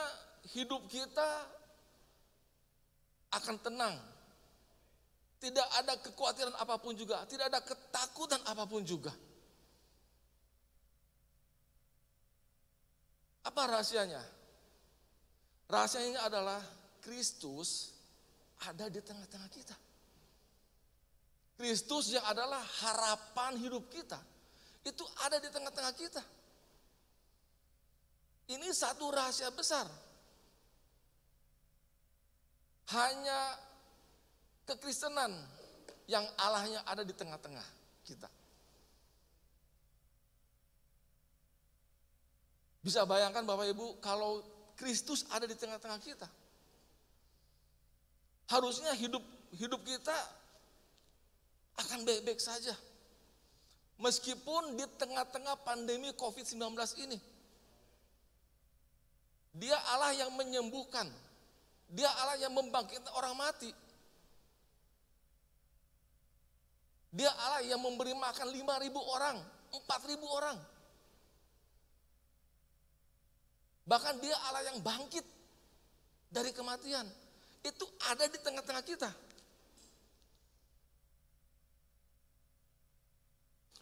hidup 0.56 0.88
kita 0.88 1.28
akan 3.32 3.56
tenang. 3.60 3.96
Tidak 5.40 5.68
ada 5.80 5.96
kekhawatiran 6.00 6.56
apa 6.56 6.76
pun 6.76 6.92
juga, 6.96 7.24
tidak 7.24 7.48
ada 7.48 7.60
ketakutan 7.64 8.40
apa 8.44 8.64
pun 8.68 8.84
juga. 8.84 9.12
Apa 13.44 13.62
rahasianya? 13.70 14.20
Rahasianya 15.70 16.20
adalah 16.26 16.61
Kristus 17.00 17.94
ada 18.66 18.92
di 18.92 19.00
tengah-tengah 19.00 19.48
kita. 19.48 19.76
Kristus 21.61 22.16
yang 22.16 22.24
adalah 22.24 22.61
harapan 22.61 23.61
hidup 23.61 23.85
kita, 23.92 24.16
itu 24.81 25.05
ada 25.20 25.37
di 25.37 25.48
tengah-tengah 25.53 25.92
kita. 25.92 26.22
Ini 28.50 28.66
satu 28.72 29.12
rahasia 29.12 29.53
besar. 29.53 29.85
Hanya 32.90 33.55
kekristenan 34.66 35.31
yang 36.11 36.26
Allahnya 36.35 36.83
ada 36.83 37.07
di 37.07 37.14
tengah-tengah 37.14 37.62
kita. 38.03 38.26
Bisa 42.80 43.04
bayangkan 43.04 43.44
Bapak 43.44 43.68
Ibu 43.76 44.00
kalau 44.00 44.40
Kristus 44.76 45.28
ada 45.28 45.44
di 45.44 45.52
tengah-tengah 45.52 46.00
kita. 46.00 46.28
Harusnya 48.48 48.96
hidup 48.96 49.22
hidup 49.54 49.84
kita 49.84 50.16
akan 51.76 52.08
baik-baik 52.08 52.40
saja. 52.40 52.72
Meskipun 54.00 54.80
di 54.80 54.84
tengah-tengah 54.96 55.60
pandemi 55.60 56.08
COVID-19 56.16 56.56
ini. 57.04 57.18
Dia 59.50 59.76
Allah 59.92 60.16
yang 60.16 60.32
menyembuhkan. 60.32 61.04
Dia 61.90 62.08
Allah 62.08 62.40
yang 62.40 62.54
membangkitkan 62.56 63.12
orang 63.12 63.36
mati. 63.36 63.68
Dia 67.10 67.28
Allah 67.28 67.66
yang 67.66 67.82
memberi 67.82 68.14
makan 68.14 68.54
5.000 68.54 68.94
orang, 68.94 69.36
4.000 69.74 70.22
orang. 70.30 70.56
Bahkan 73.88 74.14
dia 74.20 74.36
Allah 74.48 74.72
yang 74.72 74.78
bangkit 74.84 75.24
dari 76.30 76.54
kematian. 76.54 77.04
Itu 77.60 77.84
ada 78.08 78.24
di 78.24 78.38
tengah-tengah 78.40 78.84
kita. 78.86 79.10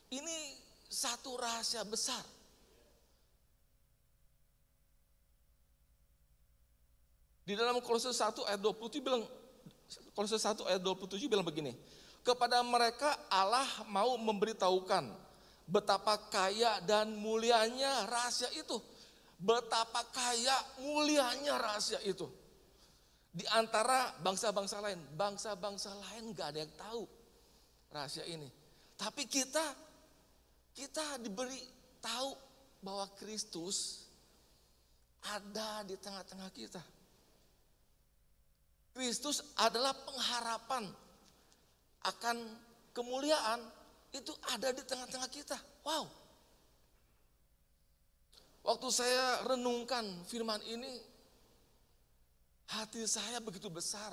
Ini 0.08 0.56
satu 0.88 1.36
rahasia 1.36 1.84
besar. 1.84 2.24
Di 7.44 7.56
dalam 7.56 7.80
Kolose 7.80 8.12
1 8.12 8.44
ayat 8.44 8.60
27 8.60 9.00
bilang 9.00 9.24
Kolose 10.12 10.36
1 10.36 10.68
ayat 10.68 10.80
27 10.84 11.28
bilang 11.28 11.44
begini. 11.44 11.72
Kepada 12.20 12.60
mereka 12.60 13.16
Allah 13.32 13.64
mau 13.88 14.16
memberitahukan 14.20 15.08
betapa 15.68 16.16
kaya 16.28 16.80
dan 16.84 17.12
mulianya 17.16 18.08
rahasia 18.08 18.52
itu 18.52 18.80
Betapa 19.38 20.02
kaya 20.10 20.82
mulianya 20.82 21.62
rahasia 21.62 22.02
itu. 22.02 22.26
Di 23.30 23.46
antara 23.54 24.10
bangsa-bangsa 24.18 24.82
lain, 24.82 24.98
bangsa-bangsa 25.14 25.94
lain 25.94 26.34
gak 26.34 26.54
ada 26.54 26.58
yang 26.66 26.74
tahu 26.74 27.02
rahasia 27.94 28.26
ini. 28.26 28.50
Tapi 28.98 29.30
kita, 29.30 29.62
kita 30.74 31.22
diberi 31.22 31.62
tahu 32.02 32.34
bahwa 32.82 33.06
Kristus 33.14 34.10
ada 35.22 35.86
di 35.86 35.94
tengah-tengah 35.94 36.50
kita. 36.50 36.82
Kristus 38.98 39.54
adalah 39.62 39.94
pengharapan 39.94 40.90
akan 42.02 42.36
kemuliaan 42.90 43.62
itu 44.10 44.34
ada 44.50 44.74
di 44.74 44.82
tengah-tengah 44.82 45.30
kita. 45.30 45.54
Wow, 45.86 46.10
Waktu 48.68 48.88
saya 48.92 49.48
renungkan 49.48 50.04
firman 50.28 50.60
ini, 50.68 51.00
hati 52.68 53.00
saya 53.08 53.40
begitu 53.40 53.72
besar. 53.72 54.12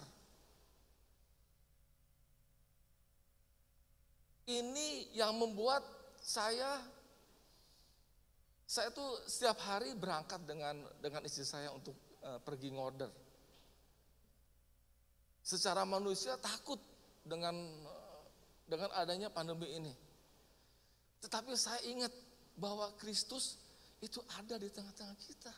Ini 4.48 5.12
yang 5.12 5.36
membuat 5.36 5.84
saya 6.24 6.80
saya 8.64 8.96
tuh 8.96 9.28
setiap 9.28 9.60
hari 9.60 9.92
berangkat 9.92 10.40
dengan 10.48 10.88
dengan 11.04 11.28
istri 11.28 11.44
saya 11.44 11.76
untuk 11.76 12.00
uh, 12.24 12.40
pergi 12.40 12.72
ngorder. 12.72 13.12
Secara 15.44 15.84
manusia 15.84 16.40
takut 16.40 16.80
dengan 17.28 17.60
dengan 18.72 18.88
adanya 18.96 19.28
pandemi 19.28 19.68
ini. 19.76 19.92
Tetapi 21.20 21.52
saya 21.60 21.84
ingat 21.92 22.14
bahwa 22.56 22.88
Kristus 22.96 23.65
itu 24.04 24.20
ada 24.36 24.56
di 24.60 24.68
tengah-tengah 24.68 25.18
kita. 25.20 25.54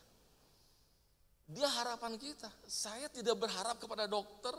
Dia 1.47 1.69
harapan 1.71 2.19
kita. 2.19 2.51
Saya 2.67 3.07
tidak 3.07 3.39
berharap 3.39 3.79
kepada 3.79 4.03
dokter, 4.05 4.51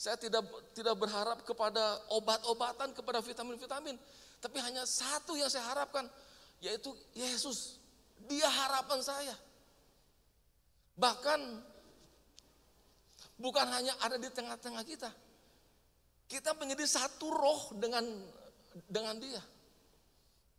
saya 0.00 0.16
tidak 0.16 0.42
tidak 0.72 0.96
berharap 0.96 1.44
kepada 1.44 2.00
obat-obatan, 2.10 2.96
kepada 2.96 3.20
vitamin-vitamin, 3.20 3.96
tapi 4.40 4.58
hanya 4.58 4.82
satu 4.88 5.36
yang 5.36 5.52
saya 5.52 5.68
harapkan 5.68 6.08
yaitu 6.58 6.90
Yesus. 7.12 7.78
Dia 8.26 8.48
harapan 8.48 9.02
saya. 9.02 9.34
Bahkan 10.96 11.40
bukan 13.36 13.66
hanya 13.70 13.92
ada 14.00 14.16
di 14.16 14.30
tengah-tengah 14.30 14.82
kita. 14.86 15.10
Kita 16.30 16.56
menjadi 16.56 16.86
satu 16.88 17.28
roh 17.28 17.62
dengan 17.76 18.06
dengan 18.88 19.20
dia. 19.20 19.42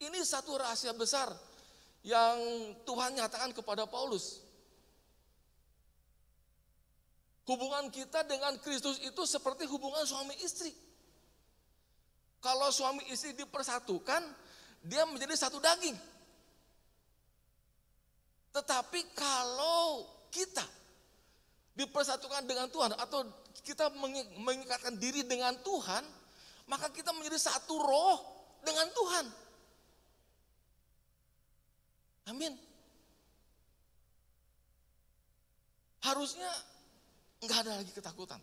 Ini 0.03 0.19
satu 0.21 0.59
rahasia 0.59 0.93
besar 0.93 1.31
yang 2.03 2.37
Tuhan 2.83 3.15
nyatakan 3.15 3.55
kepada 3.55 3.87
Paulus. 3.87 4.43
Hubungan 7.43 7.91
kita 7.91 8.23
dengan 8.23 8.55
Kristus 8.59 8.99
itu 9.03 9.23
seperti 9.27 9.67
hubungan 9.67 10.03
suami 10.07 10.35
istri. 10.43 10.71
Kalau 12.43 12.71
suami 12.71 13.07
istri 13.11 13.35
dipersatukan, 13.35 14.19
dia 14.83 15.07
menjadi 15.07 15.35
satu 15.35 15.63
daging. 15.63 15.95
Tetapi 18.51 18.99
kalau 19.15 20.07
kita 20.27 20.63
dipersatukan 21.73 22.43
dengan 22.43 22.67
Tuhan 22.67 22.95
atau 22.99 23.25
kita 23.63 23.91
mengikatkan 24.39 24.99
diri 24.99 25.23
dengan 25.23 25.55
Tuhan, 25.63 26.03
maka 26.67 26.91
kita 26.91 27.15
menjadi 27.15 27.39
satu 27.39 27.75
roh 27.79 28.17
dengan 28.63 28.87
Tuhan. 28.91 29.25
Amin. 32.31 32.55
Harusnya 36.03 36.51
nggak 37.43 37.59
ada 37.67 37.73
lagi 37.79 37.91
ketakutan. 37.91 38.39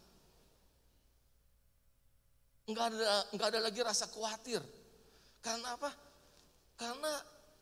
Nggak 2.69 2.87
ada, 2.93 3.17
nggak 3.37 3.49
ada 3.53 3.61
lagi 3.61 3.81
rasa 3.81 4.09
khawatir. 4.09 4.61
Karena 5.41 5.77
apa? 5.77 5.91
Karena 6.77 7.13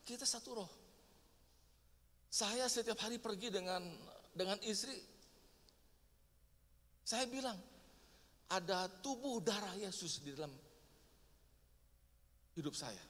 kita 0.03 0.27
satu 0.27 0.51
roh. 0.59 0.71
Saya 2.29 2.67
setiap 2.69 2.99
hari 3.03 3.19
pergi 3.23 3.49
dengan 3.55 3.83
dengan 4.35 4.59
istri. 4.67 4.95
Saya 7.09 7.25
bilang, 7.25 7.57
ada 8.53 8.85
tubuh 9.01 9.41
darah 9.41 9.73
Yesus 9.81 10.21
di 10.21 10.37
dalam 10.37 10.53
hidup 12.53 12.77
saya. 12.77 13.01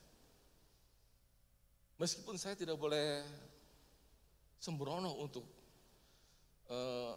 Meskipun 1.99 2.39
saya 2.39 2.55
tidak 2.55 2.79
boleh 2.79 3.27
sembrono 4.59 5.19
untuk 5.19 5.43
uh, 6.71 7.15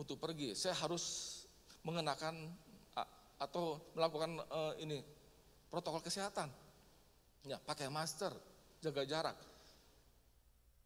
untuk 0.00 0.16
pergi, 0.16 0.56
saya 0.56 0.72
harus 0.80 1.36
mengenakan 1.84 2.48
atau 3.42 3.82
melakukan 3.98 4.38
uh, 4.48 4.72
ini 4.78 5.02
protokol 5.66 6.00
kesehatan. 6.00 6.46
Ya, 7.42 7.58
pakai 7.58 7.90
masker, 7.90 8.30
jaga 8.78 9.02
jarak. 9.02 9.34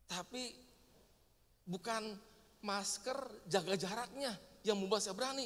Tapi 0.09 0.57
bukan 1.68 2.16
masker 2.64 3.44
jaga 3.44 3.76
jaraknya 3.76 4.32
yang 4.64 4.80
membuat 4.80 5.05
saya 5.05 5.12
berani. 5.12 5.44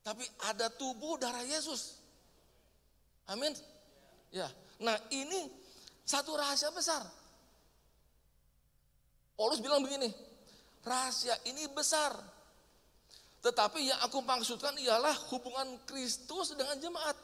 Tapi 0.00 0.24
ada 0.48 0.72
tubuh 0.72 1.20
darah 1.20 1.44
Yesus. 1.44 2.00
Amin. 3.28 3.52
Ya. 4.32 4.48
Nah, 4.80 4.96
ini 5.12 5.59
satu 6.04 6.34
rahasia 6.36 6.70
besar. 6.74 7.02
Paulus 9.36 9.62
bilang 9.64 9.80
begini, 9.80 10.10
rahasia 10.84 11.32
ini 11.48 11.64
besar. 11.72 12.12
Tetapi 13.40 13.88
yang 13.88 14.00
aku 14.04 14.20
maksudkan 14.20 14.76
ialah 14.76 15.16
hubungan 15.32 15.80
Kristus 15.88 16.52
dengan 16.52 16.76
jemaat. 16.76 17.16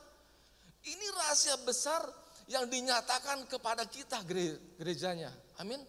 Ini 0.87 1.07
rahasia 1.12 1.61
besar 1.61 2.01
yang 2.49 2.64
dinyatakan 2.72 3.45
kepada 3.45 3.85
kita 3.85 4.24
gerejanya. 4.24 5.29
Amin. 5.61 5.83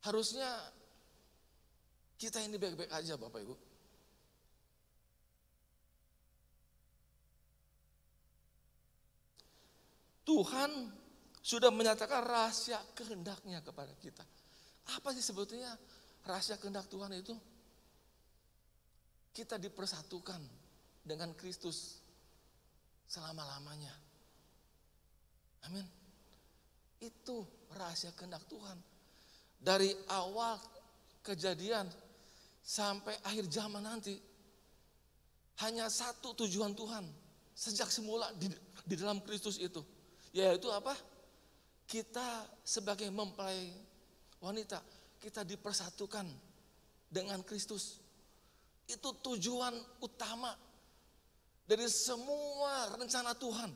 Harusnya 0.00 0.48
kita 2.16 2.40
ini 2.40 2.56
baik-baik 2.56 2.92
aja 2.92 3.16
Bapak 3.20 3.40
Ibu. 3.40 3.69
Tuhan 10.30 10.70
sudah 11.42 11.74
menyatakan 11.74 12.22
rahasia 12.22 12.78
kehendaknya 12.94 13.58
kepada 13.66 13.90
kita. 13.98 14.22
Apa 14.94 15.10
sih 15.10 15.26
sebetulnya 15.26 15.74
rahasia 16.22 16.54
kehendak 16.54 16.86
Tuhan 16.86 17.10
itu? 17.18 17.34
Kita 19.34 19.58
dipersatukan 19.58 20.38
dengan 21.02 21.34
Kristus 21.34 21.98
selama-lamanya. 23.10 23.90
Amin. 25.66 25.86
Itu 27.02 27.42
rahasia 27.74 28.14
kehendak 28.14 28.46
Tuhan. 28.46 28.78
Dari 29.58 29.90
awal 30.14 30.62
kejadian 31.26 31.90
sampai 32.62 33.18
akhir 33.26 33.50
zaman 33.50 33.82
nanti 33.82 34.14
hanya 35.66 35.90
satu 35.90 36.38
tujuan 36.38 36.78
Tuhan 36.78 37.02
sejak 37.50 37.90
semula 37.90 38.30
di, 38.38 38.46
di 38.86 38.94
dalam 38.94 39.18
Kristus 39.26 39.58
itu 39.58 39.82
yaitu 40.30 40.70
apa? 40.70 40.94
Kita 41.90 42.46
sebagai 42.62 43.10
mempelai 43.10 43.74
wanita, 44.38 44.78
kita 45.18 45.42
dipersatukan 45.42 46.26
dengan 47.10 47.42
Kristus. 47.42 47.98
Itu 48.86 49.18
tujuan 49.18 49.74
utama 50.02 50.54
dari 51.66 51.86
semua 51.86 52.94
rencana 52.94 53.34
Tuhan. 53.34 53.70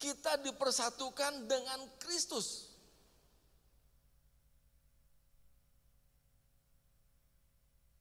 Kita 0.00 0.40
dipersatukan 0.40 1.46
dengan 1.46 1.78
Kristus. 2.00 2.70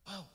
Wow. 0.07 0.25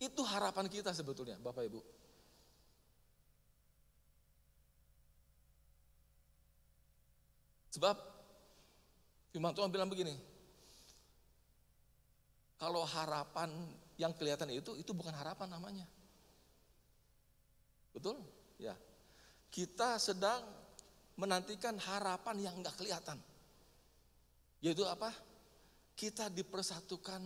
Itu 0.00 0.22
harapan 0.24 0.70
kita 0.70 0.94
sebetulnya, 0.96 1.36
Bapak 1.42 1.66
Ibu. 1.68 1.93
Sebab 7.74 7.96
firman 9.34 9.50
Tuhan 9.50 9.66
bilang 9.74 9.90
begini, 9.90 10.14
kalau 12.54 12.86
harapan 12.86 13.50
yang 13.98 14.14
kelihatan 14.14 14.54
itu, 14.54 14.78
itu 14.78 14.94
bukan 14.94 15.10
harapan 15.10 15.50
namanya. 15.50 15.86
Betul? 17.90 18.22
Ya. 18.62 18.78
Kita 19.50 19.98
sedang 19.98 20.42
menantikan 21.18 21.74
harapan 21.78 22.46
yang 22.46 22.54
enggak 22.58 22.78
kelihatan. 22.78 23.18
Yaitu 24.62 24.86
apa? 24.86 25.10
Kita 25.94 26.30
dipersatukan 26.30 27.22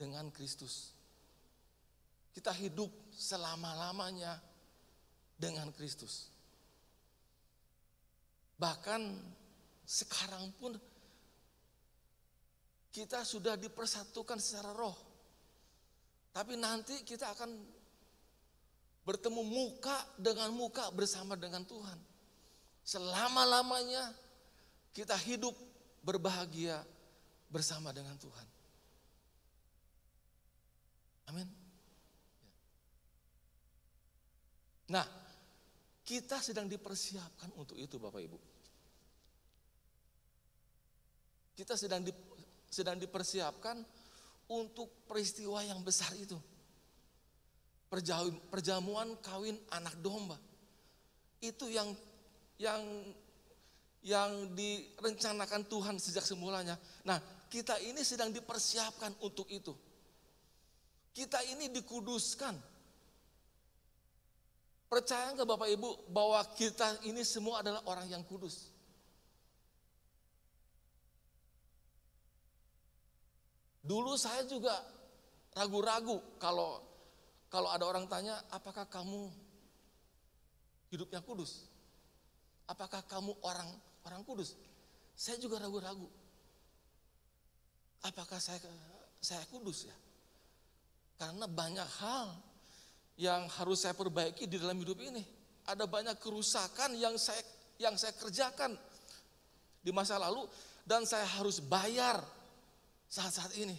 dengan 0.00 0.32
Kristus. 0.32 0.92
Kita 2.32 2.52
hidup 2.56 2.88
selama-lamanya 3.12 4.40
dengan 5.36 5.68
Kristus. 5.76 6.29
Bahkan 8.60 9.00
sekarang 9.88 10.52
pun 10.60 10.76
kita 12.92 13.24
sudah 13.24 13.56
dipersatukan 13.56 14.36
secara 14.36 14.76
roh. 14.76 14.94
Tapi 16.30 16.60
nanti 16.60 17.00
kita 17.02 17.32
akan 17.32 17.50
bertemu 19.08 19.42
muka 19.42 19.96
dengan 20.20 20.52
muka 20.52 20.92
bersama 20.92 21.34
dengan 21.34 21.64
Tuhan. 21.64 21.98
Selama-lamanya 22.84 24.12
kita 24.92 25.16
hidup 25.16 25.56
berbahagia 26.04 26.84
bersama 27.48 27.90
dengan 27.90 28.14
Tuhan. 28.20 28.46
Amin. 31.30 31.48
Nah, 34.90 35.06
kita 36.10 36.42
sedang 36.42 36.66
dipersiapkan 36.66 37.54
untuk 37.54 37.78
itu 37.78 37.94
Bapak 38.02 38.18
Ibu. 38.18 38.38
Kita 41.54 41.78
sedang 41.78 42.02
di, 42.02 42.10
sedang 42.66 42.98
dipersiapkan 42.98 43.78
untuk 44.50 45.06
peristiwa 45.06 45.62
yang 45.62 45.78
besar 45.86 46.10
itu. 46.18 46.34
Perjamuan 48.50 49.22
kawin 49.22 49.54
anak 49.70 49.94
domba. 50.02 50.34
Itu 51.38 51.70
yang 51.70 51.94
yang 52.58 52.82
yang 54.02 54.50
direncanakan 54.58 55.62
Tuhan 55.70 55.94
sejak 56.02 56.26
semulanya. 56.26 56.74
Nah, 57.06 57.22
kita 57.46 57.78
ini 57.86 58.02
sedang 58.02 58.34
dipersiapkan 58.34 59.14
untuk 59.22 59.46
itu. 59.46 59.78
Kita 61.14 61.38
ini 61.54 61.70
dikuduskan 61.70 62.69
Percaya 64.90 65.30
nggak 65.38 65.46
Bapak 65.46 65.70
Ibu 65.70 66.10
bahwa 66.10 66.42
kita 66.58 67.06
ini 67.06 67.22
semua 67.22 67.62
adalah 67.62 67.78
orang 67.86 68.10
yang 68.10 68.26
kudus? 68.26 68.74
Dulu 73.86 74.18
saya 74.18 74.42
juga 74.50 74.74
ragu-ragu 75.54 76.18
kalau 76.42 76.82
kalau 77.50 77.70
ada 77.70 77.86
orang 77.86 78.10
tanya, 78.10 78.38
apakah 78.50 78.86
kamu 78.90 79.30
hidupnya 80.90 81.22
kudus? 81.22 81.70
Apakah 82.66 83.06
kamu 83.06 83.34
orang 83.46 83.70
orang 84.06 84.22
kudus? 84.26 84.58
Saya 85.14 85.38
juga 85.38 85.62
ragu-ragu. 85.62 86.10
Apakah 88.02 88.42
saya 88.42 88.58
saya 89.22 89.46
kudus 89.50 89.86
ya? 89.86 89.96
Karena 91.14 91.46
banyak 91.46 91.86
hal 92.02 92.49
yang 93.20 93.44
harus 93.60 93.84
saya 93.84 93.92
perbaiki 93.92 94.48
di 94.48 94.56
dalam 94.56 94.80
hidup 94.80 94.96
ini. 95.04 95.20
Ada 95.68 95.84
banyak 95.84 96.16
kerusakan 96.16 96.96
yang 96.96 97.20
saya 97.20 97.44
yang 97.76 97.92
saya 98.00 98.16
kerjakan 98.16 98.80
di 99.84 99.92
masa 99.92 100.16
lalu 100.16 100.48
dan 100.88 101.04
saya 101.04 101.28
harus 101.36 101.60
bayar 101.60 102.16
saat-saat 103.12 103.52
ini. 103.60 103.76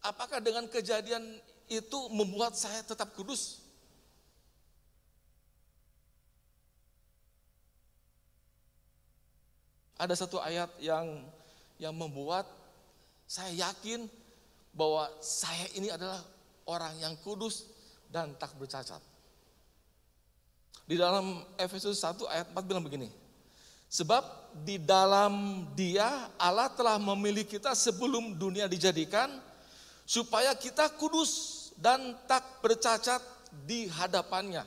Apakah 0.00 0.40
dengan 0.40 0.64
kejadian 0.72 1.20
itu 1.68 1.98
membuat 2.08 2.56
saya 2.56 2.80
tetap 2.80 3.12
kudus? 3.12 3.60
Ada 10.00 10.16
satu 10.16 10.40
ayat 10.40 10.72
yang 10.80 11.28
yang 11.76 11.92
membuat 11.92 12.48
saya 13.28 13.52
yakin 13.68 14.08
bahwa 14.72 15.12
saya 15.20 15.68
ini 15.76 15.92
adalah 15.92 16.18
orang 16.66 16.96
yang 16.98 17.14
kudus 17.20 17.71
dan 18.12 18.36
tak 18.36 18.52
bercacat. 18.60 19.00
Di 20.84 21.00
dalam 21.00 21.40
Efesus 21.56 21.96
1 22.04 22.28
ayat 22.28 22.46
4 22.52 22.68
bilang 22.68 22.84
begini. 22.84 23.08
Sebab 23.88 24.52
di 24.60 24.76
dalam 24.76 25.64
dia 25.72 26.28
Allah 26.36 26.68
telah 26.72 27.00
memilih 27.00 27.48
kita 27.48 27.72
sebelum 27.72 28.36
dunia 28.36 28.68
dijadikan 28.68 29.32
supaya 30.04 30.52
kita 30.52 30.92
kudus 31.00 31.72
dan 31.80 32.16
tak 32.28 32.44
bercacat 32.60 33.20
di 33.64 33.88
hadapannya. 33.88 34.64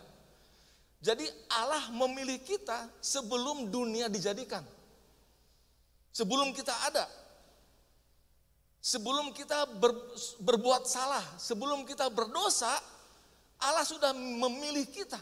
Jadi 1.01 1.25
Allah 1.53 1.93
memilih 1.93 2.41
kita 2.41 2.89
sebelum 2.97 3.69
dunia 3.69 4.09
dijadikan. 4.09 4.65
Sebelum 6.09 6.49
kita 6.49 6.73
ada. 6.89 7.05
Sebelum 8.81 9.33
kita 9.33 9.65
ber, 9.81 9.93
berbuat 10.41 10.85
salah, 10.85 11.21
sebelum 11.41 11.85
kita 11.85 12.09
berdosa, 12.09 12.69
Allah 13.59 13.85
sudah 13.87 14.11
memilih 14.13 14.85
kita. 14.89 15.19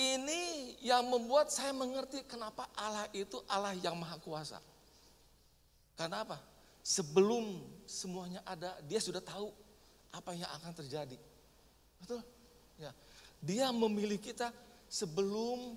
Ini 0.00 0.80
yang 0.80 1.04
membuat 1.12 1.52
saya 1.52 1.76
mengerti 1.76 2.24
kenapa 2.24 2.64
Allah 2.72 3.04
itu 3.12 3.36
Allah 3.44 3.76
yang 3.76 3.92
maha 4.00 4.16
kuasa. 4.16 4.56
Karena 5.92 6.24
apa? 6.24 6.40
Sebelum 6.80 7.60
semuanya 7.84 8.40
ada, 8.48 8.80
dia 8.88 8.96
sudah 8.96 9.20
tahu 9.20 9.52
apa 10.08 10.32
yang 10.32 10.48
akan 10.48 10.72
terjadi. 10.72 11.20
Betul? 12.00 12.24
Ya. 12.80 12.96
Dia 13.44 13.68
memilih 13.68 14.16
kita 14.16 14.48
sebelum 14.88 15.76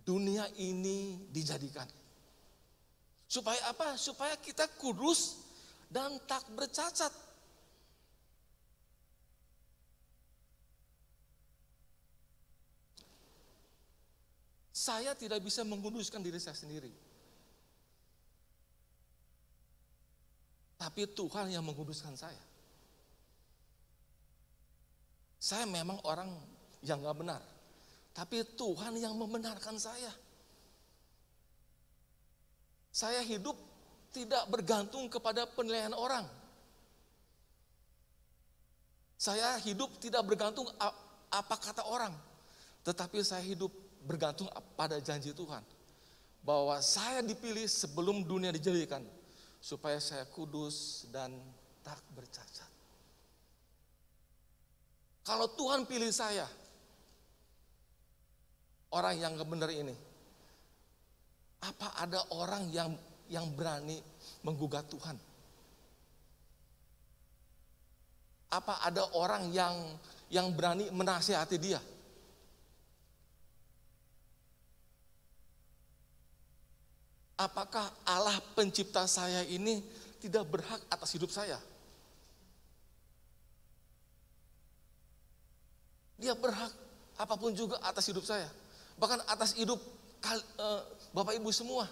dunia 0.00 0.48
ini 0.56 1.28
dijadikan. 1.28 1.84
Supaya 3.28 3.60
apa? 3.68 4.00
Supaya 4.00 4.38
kita 4.40 4.64
kudus 4.80 5.44
dan 5.92 6.16
tak 6.24 6.46
bercacat. 6.56 7.12
Saya 14.76 15.16
tidak 15.16 15.40
bisa 15.40 15.64
menguduskan 15.64 16.20
diri 16.20 16.36
saya 16.36 16.52
sendiri. 16.52 16.92
Tapi 20.76 21.08
Tuhan 21.16 21.48
yang 21.48 21.64
menguduskan 21.64 22.12
saya. 22.12 22.44
Saya 25.40 25.64
memang 25.64 25.96
orang 26.04 26.28
yang 26.84 27.00
gak 27.00 27.16
benar. 27.16 27.40
Tapi 28.12 28.44
Tuhan 28.52 29.00
yang 29.00 29.16
membenarkan 29.16 29.80
saya. 29.80 30.12
Saya 32.92 33.24
hidup 33.24 33.56
tidak 34.12 34.44
bergantung 34.52 35.08
kepada 35.08 35.48
penilaian 35.56 35.96
orang. 35.96 36.28
Saya 39.16 39.56
hidup 39.64 39.96
tidak 40.04 40.20
bergantung 40.28 40.68
apa 41.32 41.56
kata 41.56 41.88
orang. 41.88 42.12
Tetapi 42.84 43.24
saya 43.24 43.40
hidup 43.40 43.85
bergantung 44.06 44.46
pada 44.78 45.02
janji 45.02 45.34
Tuhan. 45.34 45.60
Bahwa 46.46 46.78
saya 46.78 47.20
dipilih 47.26 47.66
sebelum 47.66 48.22
dunia 48.22 48.54
dijadikan. 48.54 49.02
Supaya 49.58 49.98
saya 49.98 50.22
kudus 50.30 51.10
dan 51.10 51.34
tak 51.82 51.98
bercacat. 52.14 52.70
Kalau 55.26 55.50
Tuhan 55.58 55.90
pilih 55.90 56.14
saya, 56.14 56.46
orang 58.94 59.18
yang 59.18 59.34
benar 59.42 59.74
ini, 59.74 59.90
apa 61.66 61.98
ada 61.98 62.22
orang 62.30 62.70
yang 62.70 62.94
yang 63.26 63.50
berani 63.50 63.98
menggugat 64.46 64.86
Tuhan? 64.86 65.18
Apa 68.54 68.86
ada 68.86 69.02
orang 69.18 69.50
yang 69.50 69.74
yang 70.30 70.54
berani 70.54 70.94
menasihati 70.94 71.58
dia? 71.58 71.82
Apakah 77.36 77.84
Allah 78.08 78.40
pencipta 78.56 79.04
saya 79.04 79.44
ini 79.44 79.84
tidak 80.20 80.48
berhak 80.48 80.80
atas 80.88 81.12
hidup 81.12 81.28
saya? 81.28 81.60
Dia 86.16 86.32
berhak 86.32 86.72
apa 87.20 87.34
pun 87.36 87.52
juga 87.52 87.76
atas 87.84 88.08
hidup 88.08 88.24
saya. 88.24 88.48
Bahkan 88.96 89.28
atas 89.28 89.52
hidup 89.52 89.76
uh, 90.56 90.80
Bapak 91.12 91.36
Ibu 91.36 91.52
semua. 91.52 91.84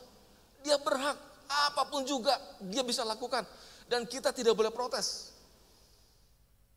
Dia 0.64 0.80
berhak 0.80 1.16
apa 1.44 1.84
pun 1.92 2.08
juga 2.08 2.32
dia 2.64 2.80
bisa 2.80 3.04
lakukan. 3.04 3.44
Dan 3.84 4.08
kita 4.08 4.32
tidak 4.32 4.56
boleh 4.56 4.72
protes. 4.72 5.36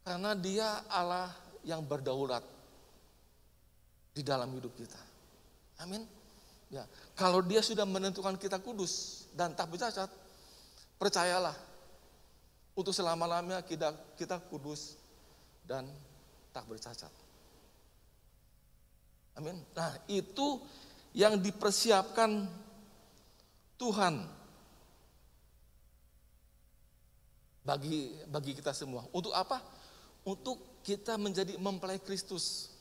Karena 0.04 0.36
dia 0.36 0.84
Allah 0.92 1.32
yang 1.64 1.84
berdaulat 1.84 2.44
di 4.12 4.24
dalam 4.28 4.52
hidup 4.52 4.76
kita. 4.76 5.00
Amin. 5.80 6.17
Ya, 6.68 6.84
kalau 7.16 7.40
dia 7.40 7.64
sudah 7.64 7.88
menentukan 7.88 8.36
kita 8.36 8.60
kudus 8.60 9.26
dan 9.32 9.56
tak 9.56 9.72
bercacat, 9.72 10.12
percayalah 11.00 11.56
untuk 12.76 12.92
selama-lamanya 12.92 13.64
kita 13.64 13.96
kita 14.20 14.44
kudus 14.52 15.00
dan 15.64 15.88
tak 16.52 16.68
bercacat. 16.68 17.10
Amin. 19.40 19.64
Nah, 19.78 19.94
itu 20.12 20.60
yang 21.16 21.38
dipersiapkan 21.40 22.50
Tuhan 23.78 24.26
bagi 27.62 28.18
bagi 28.28 28.52
kita 28.58 28.74
semua. 28.74 29.06
Untuk 29.14 29.32
apa? 29.32 29.62
Untuk 30.28 30.82
kita 30.82 31.16
menjadi 31.16 31.56
mempelai 31.62 32.02
Kristus. 32.02 32.76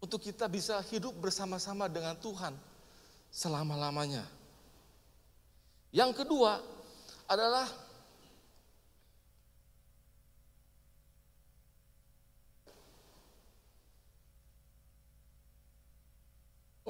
Untuk 0.00 0.24
kita 0.24 0.48
bisa 0.48 0.80
hidup 0.88 1.12
bersama-sama 1.20 1.84
dengan 1.84 2.16
Tuhan 2.16 2.56
selama-lamanya. 3.28 4.24
Yang 5.92 6.24
kedua 6.24 6.58
adalah 7.28 7.68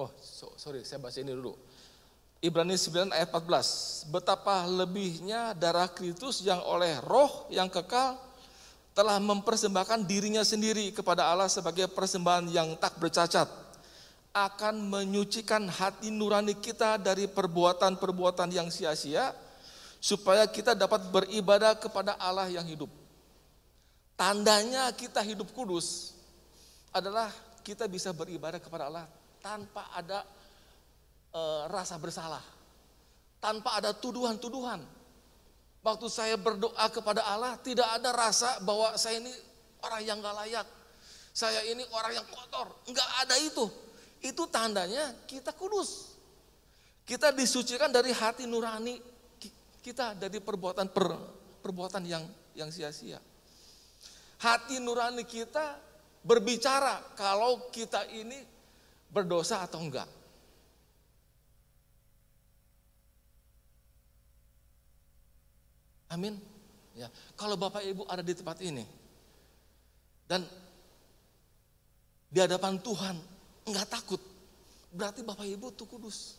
Oh, 0.01 0.09
so, 0.17 0.57
sorry, 0.57 0.81
saya 0.81 0.97
baca 0.97 1.21
ini 1.21 1.29
dulu. 1.29 1.53
Ibrani 2.41 2.73
9 2.73 3.13
ayat 3.13 3.29
14. 3.29 4.09
Betapa 4.09 4.65
lebihnya 4.65 5.53
darah 5.53 5.93
Kristus 5.93 6.41
yang 6.41 6.65
oleh 6.65 6.97
roh 7.05 7.45
yang 7.53 7.69
kekal 7.69 8.17
telah 8.93 9.17
mempersembahkan 9.23 10.03
dirinya 10.05 10.43
sendiri 10.43 10.91
kepada 10.91 11.31
Allah 11.31 11.47
sebagai 11.47 11.87
persembahan 11.91 12.51
yang 12.51 12.75
tak 12.77 12.99
bercacat 12.99 13.47
akan 14.31 14.87
menyucikan 14.87 15.67
hati 15.67 16.15
nurani 16.15 16.55
kita 16.55 16.99
dari 16.99 17.27
perbuatan-perbuatan 17.27 18.51
yang 18.55 18.71
sia-sia 18.71 19.35
supaya 19.99 20.47
kita 20.47 20.79
dapat 20.79 21.11
beribadah 21.11 21.75
kepada 21.77 22.15
Allah 22.17 22.47
yang 22.47 22.65
hidup. 22.65 22.89
Tandanya 24.15 24.93
kita 24.95 25.25
hidup 25.25 25.51
kudus 25.51 26.15
adalah 26.95 27.33
kita 27.67 27.91
bisa 27.91 28.15
beribadah 28.15 28.63
kepada 28.63 28.87
Allah 28.87 29.07
tanpa 29.41 29.89
ada 29.97 30.23
e, 31.33 31.41
rasa 31.73 31.97
bersalah, 31.97 32.45
tanpa 33.41 33.81
ada 33.81 33.91
tuduhan-tuduhan, 33.97 34.85
Waktu 35.81 36.07
saya 36.13 36.37
berdoa 36.37 36.87
kepada 36.93 37.25
Allah, 37.25 37.57
tidak 37.65 37.89
ada 37.89 38.13
rasa 38.13 38.61
bahwa 38.61 38.93
saya 39.01 39.17
ini 39.17 39.33
orang 39.81 40.01
yang 40.05 40.17
gak 40.21 40.37
layak. 40.45 40.67
Saya 41.33 41.65
ini 41.65 41.81
orang 41.95 42.21
yang 42.21 42.27
kotor. 42.29 42.69
Enggak 42.85 43.09
ada 43.23 43.35
itu. 43.41 43.65
Itu 44.21 44.45
tandanya 44.53 45.17
kita 45.25 45.57
kudus. 45.57 46.19
Kita 47.09 47.33
disucikan 47.33 47.89
dari 47.89 48.13
hati 48.13 48.45
nurani 48.45 49.01
kita 49.81 50.13
dari 50.13 50.39
perbuatan 50.45 50.93
per, 50.93 51.17
perbuatan 51.65 52.05
yang 52.05 52.25
yang 52.53 52.69
sia-sia. 52.69 53.17
Hati 54.41 54.77
nurani 54.77 55.25
kita 55.25 55.81
berbicara 56.21 57.17
kalau 57.17 57.73
kita 57.73 58.05
ini 58.13 58.37
berdosa 59.09 59.65
atau 59.65 59.81
enggak. 59.81 60.20
Amin. 66.11 66.35
Ya, 66.99 67.07
kalau 67.39 67.55
Bapak 67.55 67.87
Ibu 67.87 68.03
ada 68.11 68.21
di 68.21 68.35
tempat 68.35 68.59
ini 68.67 68.83
dan 70.27 70.43
di 72.27 72.39
hadapan 72.43 72.83
Tuhan 72.83 73.17
enggak 73.67 73.87
takut, 73.89 74.19
berarti 74.91 75.23
Bapak 75.23 75.47
Ibu 75.47 75.71
itu 75.71 75.87
kudus. 75.87 76.37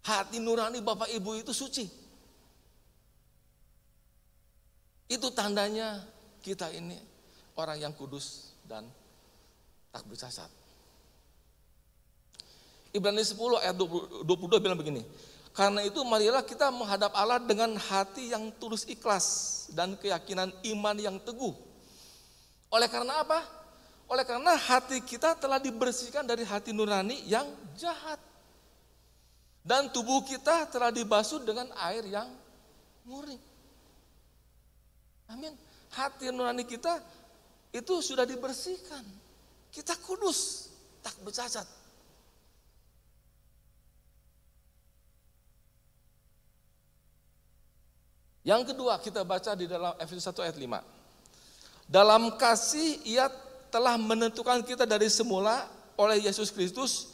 Hati 0.00 0.40
nurani 0.40 0.80
Bapak 0.80 1.12
Ibu 1.12 1.36
itu 1.36 1.52
suci. 1.52 1.84
Itu 5.10 5.28
tandanya 5.36 6.00
kita 6.40 6.72
ini 6.72 6.96
orang 7.60 7.76
yang 7.84 7.92
kudus 7.92 8.56
dan 8.64 8.88
tak 9.92 10.08
bercacat. 10.08 10.48
Ibrani 12.90 13.22
10 13.22 13.36
ayat 13.62 13.76
22 13.76 14.26
bilang 14.64 14.78
begini, 14.80 15.04
karena 15.50 15.82
itu 15.82 15.98
marilah 16.06 16.46
kita 16.46 16.70
menghadap 16.70 17.10
Allah 17.10 17.42
dengan 17.42 17.74
hati 17.74 18.30
yang 18.30 18.54
tulus 18.62 18.86
ikhlas 18.86 19.66
dan 19.74 19.98
keyakinan 19.98 20.54
iman 20.74 20.96
yang 20.96 21.16
teguh. 21.18 21.54
Oleh 22.70 22.86
karena 22.86 23.26
apa? 23.26 23.42
Oleh 24.06 24.22
karena 24.22 24.54
hati 24.54 25.02
kita 25.02 25.34
telah 25.34 25.58
dibersihkan 25.58 26.22
dari 26.22 26.46
hati 26.46 26.70
nurani 26.70 27.26
yang 27.26 27.46
jahat. 27.74 28.18
Dan 29.60 29.90
tubuh 29.90 30.24
kita 30.24 30.70
telah 30.70 30.88
dibasuh 30.94 31.42
dengan 31.42 31.68
air 31.76 32.06
yang 32.06 32.30
murni. 33.04 33.36
Amin. 35.30 35.54
Hati 35.90 36.30
nurani 36.30 36.62
kita 36.62 37.02
itu 37.74 38.02
sudah 38.02 38.22
dibersihkan. 38.26 39.02
Kita 39.70 39.94
kudus, 40.02 40.70
tak 41.02 41.14
bercacat. 41.22 41.79
Yang 48.40 48.72
kedua 48.72 48.96
kita 48.96 49.20
baca 49.20 49.52
di 49.52 49.68
dalam 49.68 49.92
Efesus 50.00 50.24
1 50.24 50.40
ayat 50.40 50.56
5. 50.56 50.80
Dalam 51.90 52.38
kasih 52.40 53.02
ia 53.04 53.28
telah 53.68 54.00
menentukan 54.00 54.64
kita 54.64 54.88
dari 54.88 55.12
semula 55.12 55.68
oleh 56.00 56.24
Yesus 56.24 56.48
Kristus 56.48 57.12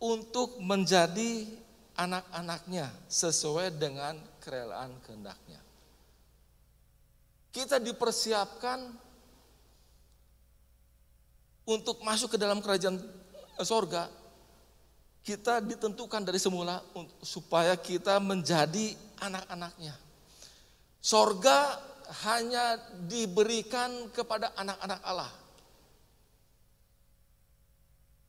untuk 0.00 0.56
menjadi 0.62 1.44
anak-anaknya 1.94 2.90
sesuai 3.06 3.76
dengan 3.76 4.18
kerelaan 4.42 4.96
kehendaknya. 5.04 5.60
Kita 7.54 7.78
dipersiapkan 7.78 8.90
untuk 11.64 12.02
masuk 12.02 12.34
ke 12.34 12.38
dalam 12.40 12.58
kerajaan 12.58 12.98
sorga. 13.62 14.10
Kita 15.24 15.62
ditentukan 15.62 16.20
dari 16.20 16.36
semula 16.36 16.84
supaya 17.24 17.78
kita 17.78 18.20
menjadi 18.20 18.92
anak-anaknya. 19.22 20.03
Sorga 21.04 21.76
hanya 22.24 22.80
diberikan 23.04 24.08
kepada 24.08 24.56
anak-anak 24.56 25.00
Allah. 25.04 25.32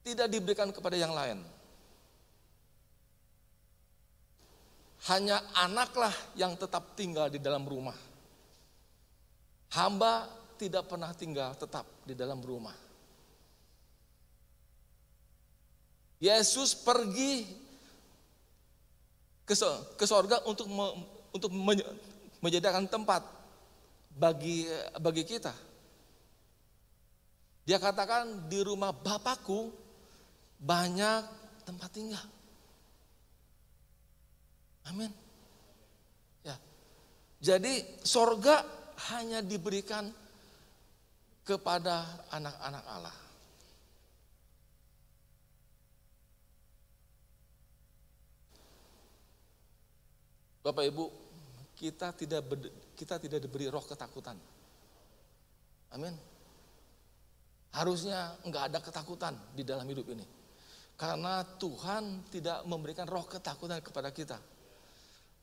Tidak 0.03 0.27
diberikan 0.27 0.75
kepada 0.75 0.99
yang 0.99 1.15
lain. 1.15 1.39
Hanya 5.07 5.39
anaklah 5.55 6.11
yang 6.35 6.59
tetap 6.59 6.99
tinggal 6.99 7.31
di 7.31 7.39
dalam 7.39 7.63
rumah. 7.63 7.95
Hamba 9.71 10.27
tidak 10.59 10.91
pernah 10.91 11.15
tinggal 11.15 11.55
tetap 11.55 11.87
di 12.03 12.11
dalam 12.11 12.43
rumah. 12.43 12.75
Yesus 16.19 16.75
pergi 16.75 17.47
ke 19.47 20.05
sorga 20.07 20.43
untuk 20.43 20.67
untuk 21.31 21.51
menyediakan 22.45 22.85
tempat 22.85 23.25
bagi 24.13 24.69
bagi 25.01 25.25
kita. 25.25 25.49
Dia 27.65 27.81
katakan 27.81 28.45
di 28.45 28.61
rumah 28.61 28.93
Bapakku 28.93 29.73
banyak 30.61 31.25
tempat 31.65 31.89
tinggal. 31.89 32.21
Amin. 34.85 35.09
Ya. 36.45 36.53
Jadi 37.41 37.81
sorga 38.05 38.61
hanya 39.09 39.41
diberikan 39.41 40.13
kepada 41.41 42.05
anak-anak 42.29 42.85
Allah. 42.85 43.17
Bapak 50.61 50.85
Ibu, 50.85 51.24
kita 51.75 52.15
tidak 52.15 52.41
kita 52.95 53.19
tidak 53.19 53.39
diberi 53.43 53.67
roh 53.67 53.83
ketakutan. 53.83 54.39
Amin. 55.91 56.15
Harusnya 57.75 58.39
enggak 58.47 58.71
ada 58.71 58.79
ketakutan 58.79 59.35
di 59.51 59.67
dalam 59.67 59.83
hidup 59.85 60.07
ini. 60.09 60.23
Karena 60.95 61.43
Tuhan 61.43 62.31
tidak 62.31 62.63
memberikan 62.63 63.03
roh 63.03 63.27
ketakutan 63.27 63.83
kepada 63.83 64.15
kita 64.15 64.39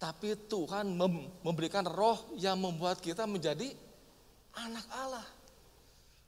tapi 0.02 0.34
Tuhan 0.50 0.98
memberikan 1.46 1.86
roh 1.86 2.34
yang 2.34 2.58
membuat 2.58 2.98
kita 2.98 3.22
menjadi 3.22 3.70
anak 4.58 4.82
Allah. 4.98 5.22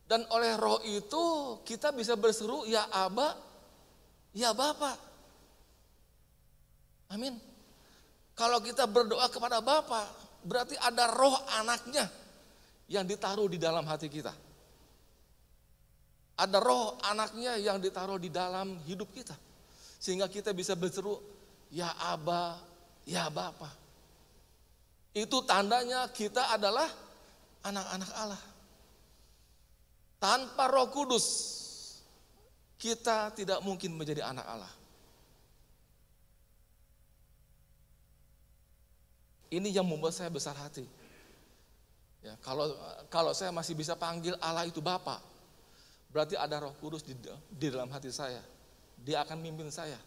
Dan 0.07 0.23
oleh 0.31 0.55
roh 0.55 0.79
itu 0.87 1.59
kita 1.67 1.91
bisa 1.91 2.15
berseru 2.15 2.71
ya 2.71 2.87
Aba, 2.87 3.35
ya 4.31 4.55
Bapa. 4.55 4.95
Amin. 7.11 7.35
Kalau 8.35 8.59
kita 8.59 8.91
berdoa 8.91 9.31
kepada 9.31 9.63
Bapa, 9.63 10.11
berarti 10.43 10.75
ada 10.79 11.07
roh 11.15 11.39
anaknya 11.55 12.11
yang 12.91 13.07
ditaruh 13.07 13.47
di 13.47 13.59
dalam 13.63 13.87
hati 13.87 14.11
kita. 14.11 14.35
Ada 16.35 16.59
roh 16.59 16.99
anaknya 17.07 17.55
yang 17.63 17.79
ditaruh 17.79 18.19
di 18.19 18.29
dalam 18.29 18.75
hidup 18.91 19.15
kita. 19.15 19.39
Sehingga 20.03 20.27
kita 20.27 20.51
bisa 20.51 20.75
berseru, 20.75 21.17
ya 21.71 21.95
Aba, 22.11 22.59
Ya 23.07 23.31
Bapa. 23.31 23.71
Itu 25.15 25.47
tandanya 25.47 26.11
kita 26.11 26.51
adalah 26.51 26.91
anak-anak 27.63 28.11
Allah. 28.19 28.43
Tanpa 30.19 30.67
Roh 30.67 30.91
Kudus 30.91 31.27
kita 32.81 33.31
tidak 33.33 33.63
mungkin 33.63 33.95
menjadi 33.95 34.27
anak 34.27 34.45
Allah. 34.45 34.73
Ini 39.55 39.71
yang 39.71 39.87
membuat 39.87 40.15
saya 40.17 40.31
besar 40.33 40.59
hati. 40.59 40.83
Ya, 42.25 42.35
kalau 42.41 42.73
kalau 43.13 43.31
saya 43.37 43.53
masih 43.53 43.77
bisa 43.77 43.95
panggil 43.95 44.35
Allah 44.41 44.65
itu 44.65 44.81
Bapa, 44.81 45.21
berarti 46.11 46.35
ada 46.35 46.59
Roh 46.59 46.75
Kudus 46.81 47.05
di, 47.05 47.15
di 47.53 47.67
dalam 47.69 47.87
hati 47.93 48.09
saya. 48.11 48.41
Dia 49.05 49.21
akan 49.21 49.39
mimpin 49.39 49.69
saya. 49.69 50.01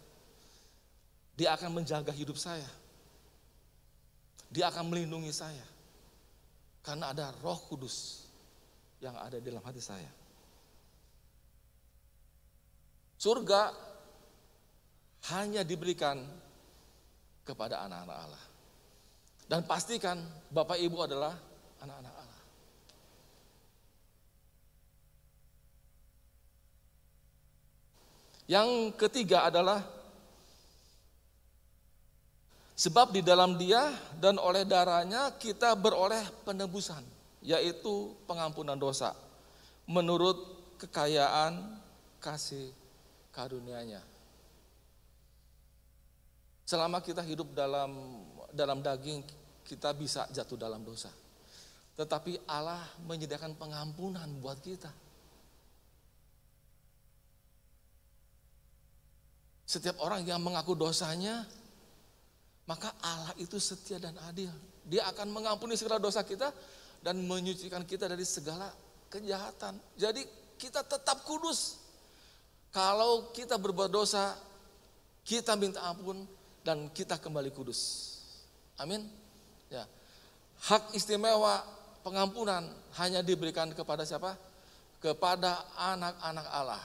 Dia 1.38 1.54
akan 1.54 1.70
menjaga 1.70 2.10
hidup 2.10 2.34
saya. 2.34 2.66
Dia 4.50 4.74
akan 4.74 4.90
melindungi 4.90 5.30
saya. 5.30 5.62
Karena 6.82 7.14
ada 7.14 7.30
roh 7.44 7.60
kudus 7.68 8.26
yang 8.98 9.14
ada 9.14 9.38
di 9.38 9.46
dalam 9.46 9.62
hati 9.62 9.78
saya. 9.78 10.10
Surga 13.18 13.70
hanya 15.30 15.62
diberikan 15.62 16.22
kepada 17.46 17.86
anak-anak 17.86 18.18
Allah. 18.18 18.44
Dan 19.48 19.64
pastikan 19.64 20.20
Bapak 20.52 20.76
Ibu 20.76 21.08
adalah 21.08 21.32
anak-anak 21.80 22.14
Allah. 22.14 22.42
Yang 28.44 28.70
ketiga 29.00 29.48
adalah 29.48 29.80
Sebab 32.78 33.10
di 33.10 33.26
dalam 33.26 33.58
dia 33.58 33.90
dan 34.22 34.38
oleh 34.38 34.62
darahnya 34.62 35.34
kita 35.34 35.74
beroleh 35.74 36.22
penebusan, 36.46 37.02
yaitu 37.42 38.14
pengampunan 38.22 38.78
dosa, 38.78 39.18
menurut 39.82 40.38
kekayaan 40.78 41.74
kasih 42.22 42.70
karunia-Nya. 43.34 43.98
Selama 46.70 47.02
kita 47.02 47.18
hidup 47.18 47.50
dalam 47.50 48.22
dalam 48.52 48.80
daging, 48.80 49.24
kita 49.64 49.92
bisa 49.92 50.24
jatuh 50.32 50.56
dalam 50.56 50.80
dosa. 50.80 51.12
Tetapi 51.98 52.46
Allah 52.48 52.80
menyediakan 53.04 53.58
pengampunan 53.58 54.30
buat 54.38 54.62
kita. 54.62 54.88
Setiap 59.68 60.00
orang 60.00 60.24
yang 60.24 60.40
mengaku 60.40 60.72
dosanya, 60.72 61.44
maka 62.64 62.94
Allah 63.04 63.36
itu 63.36 63.60
setia 63.60 64.00
dan 64.00 64.16
adil. 64.24 64.48
Dia 64.88 65.04
akan 65.12 65.28
mengampuni 65.28 65.76
segala 65.76 66.00
dosa 66.00 66.24
kita 66.24 66.48
dan 67.04 67.20
menyucikan 67.20 67.84
kita 67.84 68.08
dari 68.08 68.24
segala 68.24 68.72
kejahatan. 69.12 69.76
Jadi 69.96 70.24
kita 70.56 70.80
tetap 70.84 71.24
kudus. 71.28 71.76
Kalau 72.72 73.32
kita 73.32 73.60
berbuat 73.60 73.92
dosa, 73.92 74.36
kita 75.24 75.56
minta 75.56 75.84
ampun 75.84 76.24
dan 76.64 76.88
kita 76.92 77.16
kembali 77.20 77.52
kudus. 77.52 78.17
Amin. 78.78 79.02
Ya. 79.68 79.84
Hak 80.64 80.94
istimewa 80.94 81.62
pengampunan 82.06 82.66
hanya 82.98 83.20
diberikan 83.20 83.70
kepada 83.74 84.06
siapa? 84.06 84.38
Kepada 84.98 85.66
anak-anak 85.78 86.46
Allah. 86.50 86.82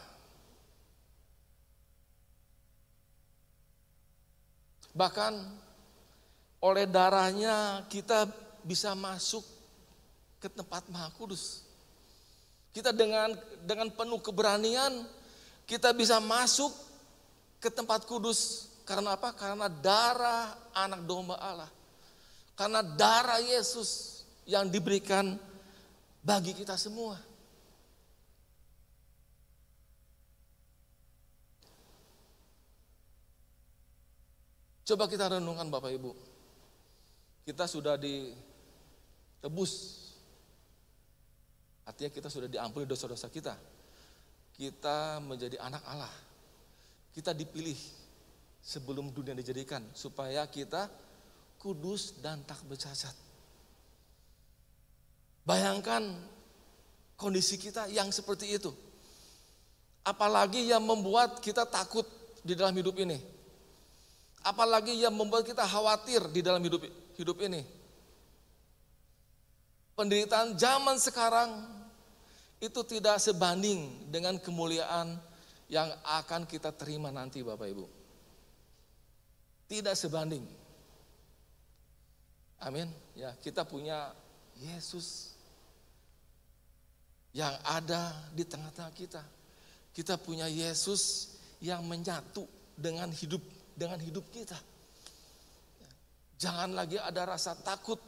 Bahkan 4.94 5.34
oleh 6.62 6.86
darahnya 6.86 7.86
kita 7.90 8.30
bisa 8.62 8.94
masuk 8.94 9.42
ke 10.38 10.50
tempat 10.50 10.86
Maha 10.94 11.10
Kudus. 11.18 11.66
Kita 12.74 12.94
dengan 12.94 13.34
dengan 13.66 13.90
penuh 13.94 14.22
keberanian 14.22 15.06
kita 15.70 15.94
bisa 15.94 16.18
masuk 16.20 16.74
ke 17.64 17.72
tempat 17.72 18.04
kudus 18.04 18.68
karena 18.84 19.16
apa? 19.16 19.32
Karena 19.32 19.72
darah 19.72 20.52
anak 20.76 21.08
domba 21.08 21.40
Allah. 21.40 21.72
Karena 22.54 22.86
darah 22.86 23.42
Yesus 23.42 24.22
yang 24.46 24.70
diberikan 24.70 25.38
bagi 26.22 26.54
kita 26.54 26.78
semua. 26.78 27.18
Coba 34.84 35.08
kita 35.08 35.40
renungkan 35.40 35.72
Bapak 35.72 35.96
Ibu 35.96 36.34
kita 37.44 37.68
sudah 37.68 38.00
ditebus. 38.00 39.74
Artinya 41.84 42.12
kita 42.12 42.32
sudah 42.32 42.48
diampuni 42.48 42.88
dosa-dosa 42.88 43.28
kita. 43.28 43.60
Kita 44.56 45.20
menjadi 45.20 45.60
anak 45.60 45.84
Allah. 45.84 46.14
Kita 47.12 47.36
dipilih 47.36 47.76
sebelum 48.64 49.12
dunia 49.12 49.36
dijadikan 49.36 49.84
supaya 49.92 50.48
kita 50.48 50.88
kudus 51.64 52.20
dan 52.20 52.44
tak 52.44 52.60
bercacat. 52.68 53.16
Bayangkan 55.48 56.12
kondisi 57.16 57.56
kita 57.56 57.88
yang 57.88 58.12
seperti 58.12 58.52
itu. 58.52 58.76
Apalagi 60.04 60.68
yang 60.68 60.84
membuat 60.84 61.40
kita 61.40 61.64
takut 61.64 62.04
di 62.44 62.52
dalam 62.52 62.76
hidup 62.76 63.00
ini. 63.00 63.16
Apalagi 64.44 65.00
yang 65.00 65.16
membuat 65.16 65.48
kita 65.48 65.64
khawatir 65.64 66.28
di 66.36 66.44
dalam 66.44 66.60
hidup 66.60 66.84
hidup 67.16 67.40
ini. 67.40 67.64
Penderitaan 69.96 70.60
zaman 70.60 71.00
sekarang 71.00 71.64
itu 72.60 72.84
tidak 72.84 73.24
sebanding 73.24 74.12
dengan 74.12 74.36
kemuliaan 74.36 75.16
yang 75.72 75.88
akan 76.04 76.44
kita 76.44 76.76
terima 76.76 77.08
nanti 77.08 77.40
Bapak 77.40 77.68
Ibu. 77.72 77.86
Tidak 79.72 79.96
sebanding. 79.96 80.63
Amin. 82.64 82.88
Ya, 83.14 83.36
kita 83.44 83.68
punya 83.68 84.16
Yesus 84.56 85.36
yang 87.36 87.52
ada 87.68 88.14
di 88.32 88.48
tengah-tengah 88.48 88.94
kita. 88.96 89.24
Kita 89.92 90.16
punya 90.16 90.48
Yesus 90.48 91.36
yang 91.60 91.84
menyatu 91.84 92.48
dengan 92.74 93.12
hidup 93.12 93.44
dengan 93.76 94.00
hidup 94.00 94.26
kita. 94.32 94.58
Jangan 96.40 96.72
lagi 96.72 96.98
ada 96.98 97.36
rasa 97.36 97.54
takut 97.60 98.00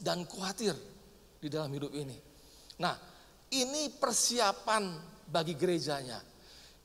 dan 0.00 0.24
khawatir 0.24 0.76
di 1.42 1.48
dalam 1.50 1.72
hidup 1.74 1.92
ini. 1.92 2.16
Nah, 2.80 2.96
ini 3.50 3.92
persiapan 3.92 4.94
bagi 5.26 5.54
gerejanya. 5.58 6.22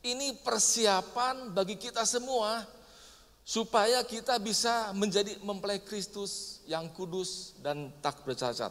Ini 0.02 0.42
persiapan 0.42 1.54
bagi 1.54 1.78
kita 1.78 2.02
semua 2.02 2.58
supaya 3.42 4.06
kita 4.06 4.38
bisa 4.38 4.94
menjadi 4.94 5.36
mempelai 5.42 5.82
Kristus 5.82 6.62
yang 6.70 6.88
kudus 6.94 7.58
dan 7.58 7.90
tak 7.98 8.22
bercacat. 8.22 8.70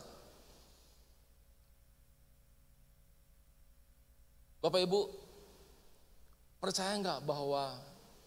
Bapak 4.62 4.82
Ibu, 4.86 5.22
Percaya 6.62 6.94
nggak 6.94 7.26
bahwa 7.26 7.74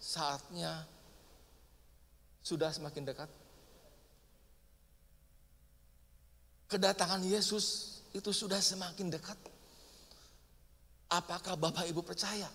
saatnya 0.02 0.82
sudah 2.42 2.74
semakin 2.74 3.06
dekat? 3.06 3.30
Kedatangan 6.66 7.22
Yesus 7.22 8.02
itu 8.10 8.34
sudah 8.34 8.58
semakin 8.58 9.06
dekat. 9.06 9.38
Apakah 11.14 11.54
Bapak 11.54 11.86
Ibu 11.86 12.02
percaya? 12.02 12.50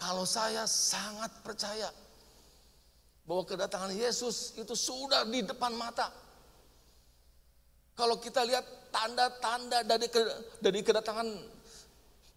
Kalau 0.00 0.24
saya 0.24 0.64
sangat 0.64 1.28
percaya 1.44 1.92
bahwa 3.28 3.44
kedatangan 3.44 3.92
Yesus 3.92 4.56
itu 4.56 4.72
sudah 4.72 5.28
di 5.28 5.44
depan 5.44 5.76
mata. 5.76 6.08
Kalau 7.92 8.16
kita 8.16 8.40
lihat 8.48 8.88
tanda-tanda 8.88 9.84
dari 9.84 10.08
dari 10.64 10.80
kedatangan 10.80 11.28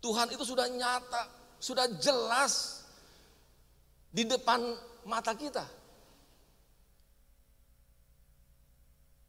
Tuhan 0.04 0.28
itu 0.36 0.44
sudah 0.44 0.68
nyata, 0.68 1.56
sudah 1.64 1.88
jelas 1.96 2.84
di 4.12 4.28
depan 4.28 4.60
mata 5.08 5.32
kita. 5.32 5.64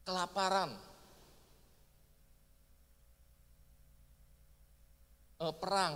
Kelaparan, 0.02 0.74
eh, 5.38 5.54
perang, 5.62 5.94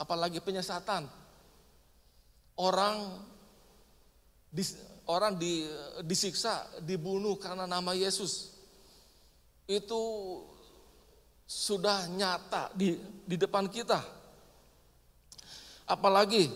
apalagi 0.00 0.40
penyesatan. 0.40 1.04
Orang 2.58 2.96
orang 5.08 5.40
di, 5.40 5.64
disiksa, 6.04 6.68
dibunuh 6.84 7.36
karena 7.40 7.64
nama 7.64 7.96
Yesus. 7.96 8.56
Itu 9.68 10.00
sudah 11.48 12.08
nyata 12.12 12.72
di, 12.76 12.96
di 13.24 13.36
depan 13.40 13.68
kita 13.72 14.18
apalagi 15.88 16.52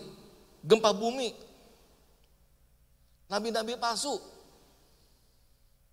gempa 0.61 0.93
bumi, 0.93 1.33
nabi-nabi 3.27 3.75
palsu. 3.81 4.21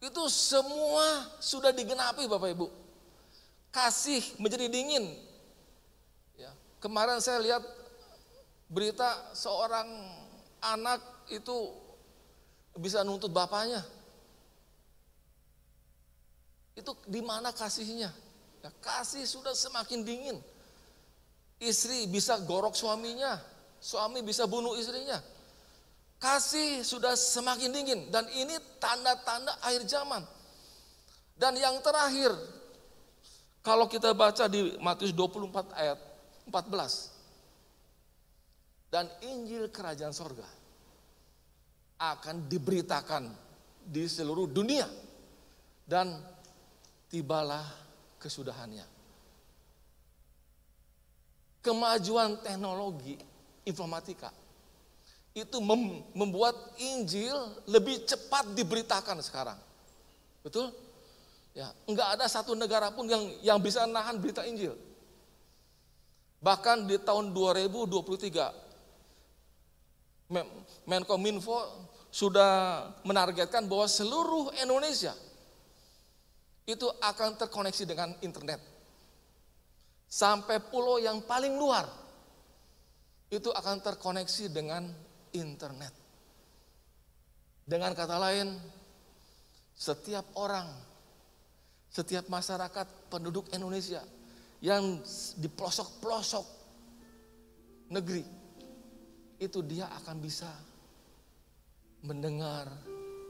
Itu 0.00 0.28
semua 0.32 1.28
sudah 1.40 1.72
digenapi 1.72 2.24
Bapak 2.28 2.56
Ibu. 2.56 2.66
Kasih 3.68 4.20
menjadi 4.40 4.68
dingin. 4.68 5.12
Ya, 6.36 6.52
kemarin 6.80 7.20
saya 7.20 7.40
lihat 7.40 7.60
berita 8.68 9.32
seorang 9.36 9.88
anak 10.60 11.04
itu 11.28 11.72
bisa 12.78 13.02
nuntut 13.02 13.32
bapaknya. 13.34 13.82
Itu 16.78 16.94
di 17.08 17.20
mana 17.24 17.50
kasihnya? 17.50 18.10
Ya, 18.60 18.70
kasih 18.84 19.24
sudah 19.26 19.56
semakin 19.56 20.04
dingin. 20.04 20.38
Istri 21.60 22.08
bisa 22.08 22.40
gorok 22.44 22.72
suaminya, 22.72 23.36
suami 23.82 24.24
bisa 24.24 24.48
bunuh 24.48 24.76
istrinya. 24.76 25.20
Kasih 26.20 26.84
sudah 26.84 27.16
semakin 27.16 27.72
dingin 27.72 28.00
dan 28.12 28.28
ini 28.32 28.56
tanda-tanda 28.76 29.56
akhir 29.64 29.88
zaman. 29.88 30.24
Dan 31.36 31.56
yang 31.56 31.80
terakhir, 31.80 32.36
kalau 33.64 33.88
kita 33.88 34.12
baca 34.12 34.44
di 34.44 34.76
Matius 34.80 35.16
24 35.16 35.72
ayat 35.72 35.98
14. 36.48 37.08
Dan 38.90 39.06
Injil 39.22 39.70
Kerajaan 39.70 40.10
Sorga 40.10 40.59
akan 42.00 42.48
diberitakan 42.48 43.28
di 43.84 44.08
seluruh 44.08 44.48
dunia. 44.48 44.88
Dan 45.84 46.16
tibalah 47.10 47.66
kesudahannya 48.16 49.00
kemajuan 51.60 52.40
teknologi 52.40 53.16
informatika 53.68 54.32
itu 55.30 55.62
mem 55.62 56.02
membuat 56.16 56.56
Injil 56.82 57.36
lebih 57.70 58.02
cepat 58.02 58.50
diberitakan 58.56 59.22
sekarang. 59.22 59.58
Betul? 60.42 60.74
Ya, 61.54 61.70
enggak 61.86 62.18
ada 62.18 62.26
satu 62.26 62.58
negara 62.58 62.90
pun 62.90 63.06
yang 63.06 63.22
yang 63.44 63.58
bisa 63.62 63.86
nahan 63.86 64.18
berita 64.18 64.42
Injil. 64.42 64.74
Bahkan 66.40 66.88
di 66.88 66.96
tahun 66.98 67.36
2023 67.36 68.70
Menkominfo 70.86 71.89
sudah 72.10 72.86
menargetkan 73.06 73.70
bahwa 73.70 73.86
seluruh 73.86 74.50
Indonesia 74.58 75.14
itu 76.66 76.86
akan 77.02 77.38
terkoneksi 77.38 77.84
dengan 77.86 78.14
internet 78.22 78.58
sampai 80.10 80.58
pulau 80.58 80.98
yang 80.98 81.22
paling 81.22 81.54
luar 81.54 81.86
itu 83.30 83.46
akan 83.54 83.78
terkoneksi 83.78 84.50
dengan 84.50 84.90
internet. 85.30 85.94
Dengan 87.62 87.94
kata 87.94 88.18
lain, 88.18 88.58
setiap 89.70 90.26
orang, 90.34 90.66
setiap 91.86 92.26
masyarakat 92.26 93.06
penduduk 93.06 93.46
Indonesia 93.54 94.02
yang 94.58 94.98
di 95.38 95.46
pelosok-pelosok 95.46 96.46
negeri 97.94 98.26
itu 99.38 99.62
dia 99.62 99.86
akan 100.02 100.16
bisa 100.18 100.50
mendengar 102.04 102.66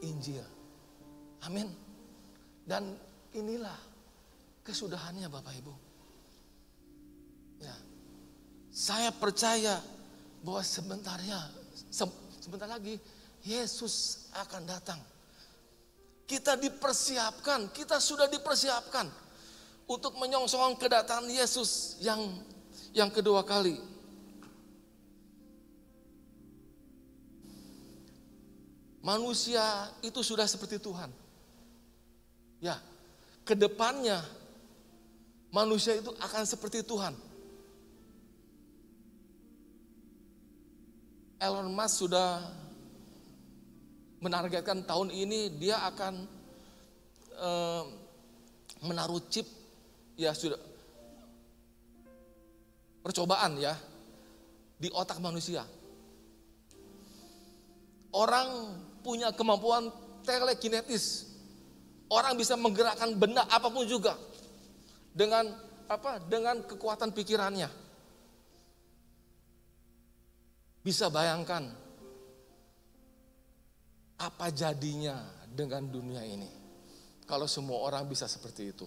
Injil. 0.03 0.45
Amin. 1.45 1.69
Dan 2.65 2.95
inilah 3.35 3.77
kesudahannya 4.63 5.27
Bapak 5.27 5.55
Ibu. 5.59 5.75
Ya. 7.61 7.77
Saya 8.71 9.11
percaya 9.11 9.83
bahwa 10.41 10.63
sebentarnya, 10.63 11.41
sebentar 12.41 12.71
lagi 12.71 12.97
Yesus 13.43 14.27
akan 14.37 14.63
datang. 14.69 15.01
Kita 16.29 16.55
dipersiapkan, 16.55 17.75
kita 17.75 17.99
sudah 17.99 18.31
dipersiapkan 18.31 19.11
untuk 19.91 20.15
menyongsong 20.23 20.79
kedatangan 20.79 21.27
Yesus 21.27 21.99
yang 21.99 22.23
yang 22.95 23.11
kedua 23.11 23.43
kali. 23.43 23.75
Manusia 29.01 29.89
itu 30.05 30.21
sudah 30.21 30.45
seperti 30.45 30.77
Tuhan. 30.77 31.09
Ya, 32.61 32.77
ke 33.49 33.57
depannya 33.57 34.21
manusia 35.49 35.97
itu 35.97 36.13
akan 36.21 36.45
seperti 36.45 36.85
Tuhan. 36.85 37.17
Elon 41.41 41.73
Musk 41.73 42.05
sudah 42.05 42.45
menargetkan 44.21 44.85
tahun 44.85 45.09
ini 45.09 45.57
dia 45.57 45.81
akan 45.89 46.29
uh, 47.41 47.85
menaruh 48.85 49.25
chip 49.33 49.49
ya 50.21 50.37
sudah 50.37 50.61
percobaan 53.01 53.57
ya 53.57 53.73
di 54.77 54.93
otak 54.93 55.17
manusia. 55.25 55.65
Orang 58.13 58.77
punya 59.01 59.33
kemampuan 59.35 59.89
telekinetis. 60.25 61.29
Orang 62.11 62.35
bisa 62.35 62.59
menggerakkan 62.59 63.15
benda 63.15 63.47
apa 63.47 63.71
pun 63.71 63.87
juga 63.87 64.19
dengan 65.15 65.47
apa? 65.87 66.19
Dengan 66.27 66.63
kekuatan 66.67 67.15
pikirannya. 67.15 67.71
Bisa 70.81 71.07
bayangkan 71.13 71.71
apa 74.21 74.47
jadinya 74.53 75.17
dengan 75.49 75.87
dunia 75.89 76.25
ini 76.25 76.51
kalau 77.31 77.47
semua 77.47 77.79
orang 77.79 78.03
bisa 78.11 78.27
seperti 78.27 78.75
itu. 78.75 78.87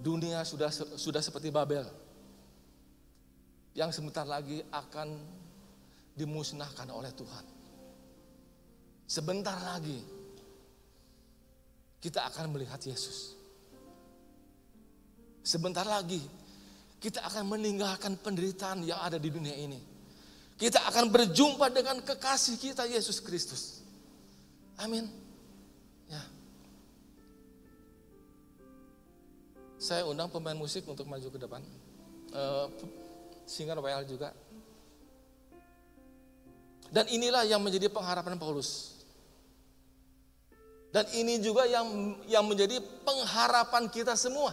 Dunia 0.00 0.44
sudah 0.44 0.68
sudah 0.96 1.22
seperti 1.24 1.48
Babel 1.48 1.84
yang 3.72 3.88
sebentar 3.88 4.28
lagi 4.28 4.60
akan 4.68 5.39
dimusnahkan 6.20 6.92
oleh 6.92 7.08
Tuhan. 7.16 7.44
Sebentar 9.08 9.56
lagi 9.56 9.96
kita 12.04 12.28
akan 12.28 12.52
melihat 12.52 12.76
Yesus. 12.84 13.40
Sebentar 15.40 15.88
lagi 15.88 16.20
kita 17.00 17.24
akan 17.24 17.56
meninggalkan 17.56 18.20
penderitaan 18.20 18.84
yang 18.84 19.00
ada 19.00 19.16
di 19.16 19.32
dunia 19.32 19.56
ini. 19.56 19.80
Kita 20.60 20.84
akan 20.92 21.08
berjumpa 21.08 21.72
dengan 21.72 22.04
kekasih 22.04 22.60
kita 22.60 22.84
Yesus 22.84 23.24
Kristus. 23.24 23.80
Amin. 24.76 25.08
Ya. 26.04 26.20
Saya 29.80 30.04
undang 30.04 30.28
pemain 30.28 30.56
musik 30.56 30.84
untuk 30.84 31.08
maju 31.08 31.24
ke 31.32 31.38
depan. 31.40 31.64
Uh, 32.36 32.68
singer 33.48 33.80
WL 33.80 34.04
juga. 34.04 34.36
Dan 36.90 37.06
inilah 37.06 37.46
yang 37.46 37.62
menjadi 37.62 37.86
pengharapan 37.86 38.34
Paulus. 38.34 38.98
Dan 40.90 41.06
ini 41.14 41.38
juga 41.38 41.70
yang 41.70 42.18
yang 42.26 42.42
menjadi 42.42 42.82
pengharapan 43.06 43.86
kita 43.86 44.18
semua. 44.18 44.50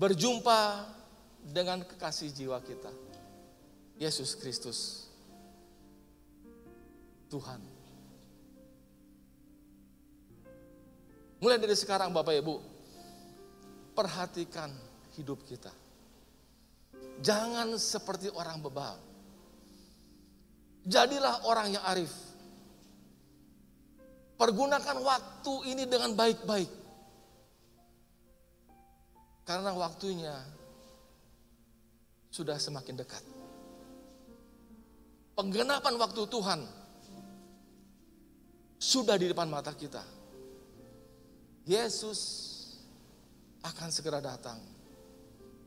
Berjumpa 0.00 0.88
dengan 1.52 1.84
kekasih 1.84 2.32
jiwa 2.32 2.56
kita. 2.64 2.88
Yesus 4.00 4.32
Kristus. 4.40 5.04
Tuhan. 7.28 7.60
Mulai 11.44 11.58
dari 11.58 11.76
sekarang 11.76 12.14
Bapak 12.14 12.38
Ibu, 12.38 12.54
perhatikan 13.98 14.70
hidup 15.18 15.42
kita. 15.42 15.81
Jangan 17.22 17.78
seperti 17.78 18.28
orang 18.34 18.58
bebal. 18.58 18.98
Jadilah 20.82 21.46
orang 21.46 21.78
yang 21.78 21.84
arif 21.86 22.10
Pergunakan 24.42 24.98
waktu 25.06 25.54
ini 25.70 25.86
dengan 25.86 26.18
baik-baik. 26.18 26.66
Karena 29.46 29.70
waktunya 29.70 30.34
sudah 32.26 32.58
semakin 32.58 32.98
dekat. 32.98 33.22
Penggenapan 35.38 35.94
waktu 35.94 36.26
Tuhan 36.26 36.58
sudah 38.82 39.14
di 39.14 39.30
depan 39.30 39.46
mata 39.46 39.70
kita. 39.78 40.02
Yesus 41.62 42.18
akan 43.62 43.94
segera 43.94 44.18
datang 44.18 44.58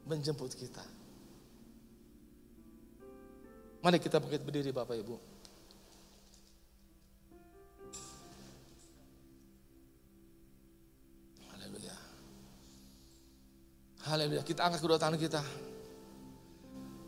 menjemput 0.04 0.52
kita. 0.52 0.84
Mari 3.86 4.02
kita 4.02 4.18
bangkit 4.18 4.42
berdiri 4.42 4.74
Bapak 4.74 4.98
Ibu. 4.98 5.14
Haleluya. 14.06 14.42
Kita 14.42 14.66
angkat 14.66 14.82
kedua 14.86 14.98
tangan 15.02 15.22
kita. 15.22 15.42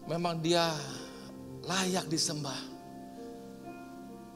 Memang 0.05 0.37
dia 0.37 0.69
layak 1.65 2.05
disembah. 2.09 2.57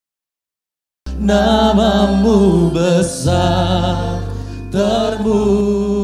namamu 1.25 2.69
besar 2.69 4.21
termulia 4.69 5.94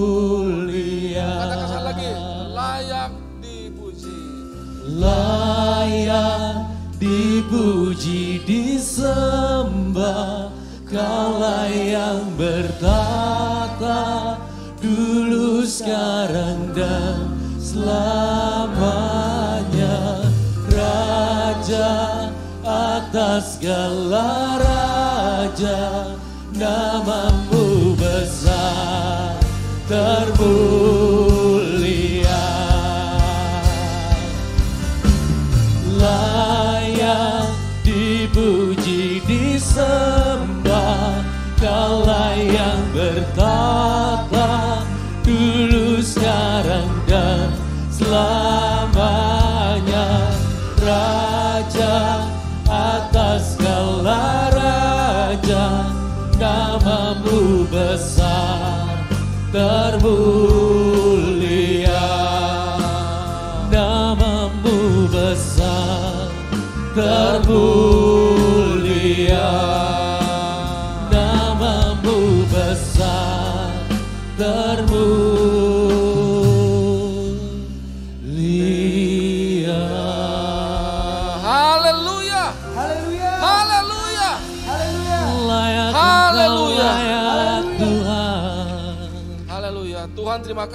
kaulah 11.42 11.74
yang 11.74 12.22
bertata 12.38 14.38
dulu 14.78 15.66
sekarang 15.66 16.70
dan 16.78 17.34
selamanya. 17.58 18.70
Raja 20.70 22.30
atas 22.62 23.58
segala 23.58 24.62
saja 24.62 26.14
namamu 26.54 27.98
besar 27.98 29.34
termulia 29.90 30.81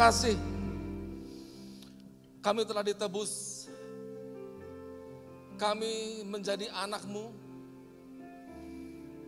kasih 0.07 0.39
kami 2.39 2.63
telah 2.63 2.87
ditebus 2.87 3.67
kami 5.59 6.23
menjadi 6.23 6.71
anakmu 6.79 7.35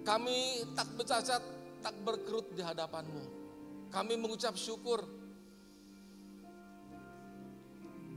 kami 0.06 0.62
tak 0.78 0.86
bercacat 0.94 1.42
tak 1.82 1.98
berkerut 2.06 2.54
di 2.54 2.62
hadapanmu 2.62 3.26
kami 3.90 4.14
mengucap 4.22 4.54
syukur 4.54 5.02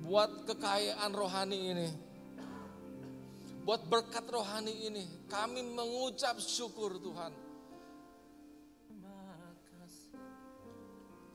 buat 0.05 0.45
kekayaan 0.45 1.17
rohani 1.17 1.57
ini 1.65 1.89
buat 3.61 3.85
berkat 3.85 4.25
rohani 4.29 4.89
ini. 4.89 5.05
Kami 5.29 5.61
mengucap 5.61 6.41
syukur 6.41 6.97
Tuhan. 6.97 7.29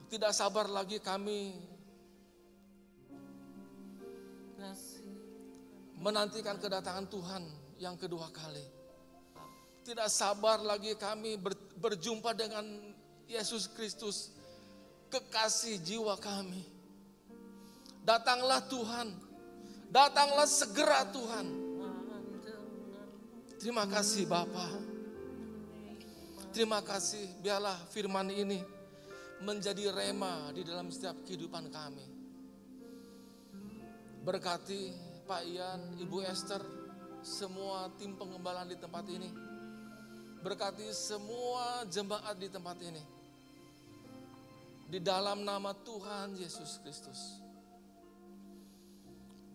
Tidak 0.07 0.31
sabar 0.31 0.71
lagi 0.71 1.03
kami 1.03 1.51
menantikan 5.99 6.55
kedatangan 6.55 7.11
Tuhan 7.11 7.43
yang 7.81 7.99
kedua 7.99 8.31
kali. 8.31 8.63
Tidak 9.83 10.07
sabar 10.07 10.63
lagi 10.63 10.95
kami 10.95 11.35
berjumpa 11.79 12.31
dengan 12.31 12.63
Yesus 13.27 13.67
Kristus, 13.71 14.31
kekasih 15.11 15.79
jiwa 15.83 16.15
kami. 16.19 16.63
Datanglah 18.07 18.63
Tuhan. 18.71 19.11
Datanglah 19.91 20.47
segera 20.47 21.07
Tuhan. 21.11 21.47
Terima 23.59 23.83
kasih 23.87 24.23
Bapak. 24.27 24.71
Terima 26.55 26.79
kasih 26.79 27.27
biarlah 27.43 27.75
firman 27.91 28.31
ini 28.31 28.76
menjadi 29.41 29.93
rema 29.93 30.49
di 30.53 30.65
dalam 30.65 30.89
setiap 30.89 31.21
kehidupan 31.25 31.69
kami. 31.69 32.05
Berkati 34.25 34.91
Pak 35.27 35.43
Ian, 35.45 35.81
Ibu 36.01 36.23
Esther, 36.25 36.63
semua 37.21 37.91
tim 37.99 38.15
pengembalaan 38.17 38.71
di 38.71 38.77
tempat 38.79 39.05
ini. 39.07 39.29
Berkati 40.41 40.89
semua 40.95 41.83
jemaat 41.87 42.35
di 42.39 42.47
tempat 42.47 42.77
ini. 42.81 43.03
Di 44.87 45.03
dalam 45.03 45.43
nama 45.43 45.75
Tuhan 45.75 46.39
Yesus 46.39 46.79
Kristus. 46.79 47.43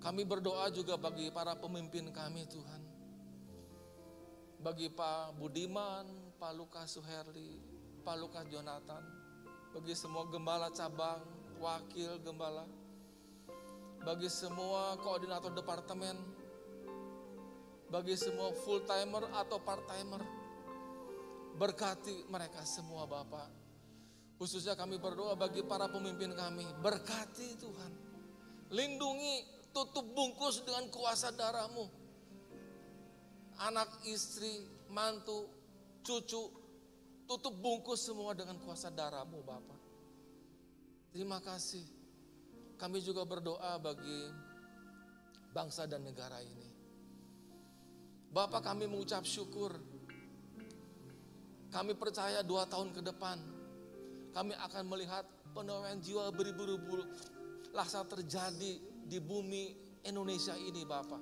Kami 0.02 0.26
berdoa 0.26 0.66
juga 0.74 0.98
bagi 0.98 1.30
para 1.30 1.54
pemimpin 1.54 2.10
kami 2.10 2.44
Tuhan. 2.50 2.82
Bagi 4.58 4.90
Pak 4.90 5.38
Budiman, 5.38 6.36
Pak 6.36 6.52
Lukas 6.58 6.98
Suherli, 6.98 7.56
Pak 8.02 8.16
Lukas 8.18 8.44
Jonathan. 8.50 9.04
Bagi 9.72 9.96
semua 9.96 10.28
gembala 10.28 10.68
cabang, 10.68 11.24
wakil 11.56 12.20
gembala. 12.20 12.68
Bagi 14.04 14.28
semua 14.28 15.00
koordinator 15.00 15.48
departemen. 15.56 16.20
Bagi 17.88 18.12
semua 18.20 18.52
full 18.52 18.84
timer 18.84 19.32
atau 19.32 19.56
part 19.64 19.80
timer. 19.88 20.20
Berkati 21.56 22.28
mereka 22.28 22.60
semua 22.68 23.08
Bapak. 23.08 23.48
Khususnya 24.36 24.76
kami 24.76 25.00
berdoa 25.00 25.40
bagi 25.40 25.64
para 25.64 25.88
pemimpin 25.88 26.36
kami. 26.36 26.68
Berkati 26.84 27.56
Tuhan. 27.56 27.92
Lindungi 28.76 29.40
tutup 29.72 30.04
bungkus 30.12 30.60
dengan 30.68 30.92
kuasa 30.92 31.32
darahmu. 31.32 31.88
Anak, 33.56 34.04
istri, 34.04 34.68
mantu, 34.92 35.48
cucu, 36.04 36.61
tutup 37.28 37.54
bungkus 37.58 38.02
semua 38.04 38.34
dengan 38.36 38.58
kuasa 38.62 38.90
darahmu 38.90 39.40
Bapak. 39.42 39.80
Terima 41.12 41.38
kasih. 41.44 41.84
Kami 42.80 42.98
juga 43.04 43.22
berdoa 43.22 43.78
bagi 43.78 44.32
bangsa 45.54 45.86
dan 45.86 46.02
negara 46.02 46.40
ini. 46.42 46.68
Bapak 48.32 48.64
kami 48.64 48.88
mengucap 48.88 49.22
syukur. 49.28 49.76
Kami 51.72 51.92
percaya 51.96 52.40
dua 52.44 52.68
tahun 52.68 52.92
ke 52.92 53.00
depan 53.00 53.62
kami 54.32 54.56
akan 54.56 54.84
melihat 54.88 55.28
penemuan 55.52 56.00
jiwa 56.00 56.32
beribu-ribu 56.32 57.04
laksa 57.76 58.00
terjadi 58.08 58.80
di 59.04 59.18
bumi 59.20 59.76
Indonesia 60.08 60.56
ini 60.56 60.88
Bapak. 60.88 61.20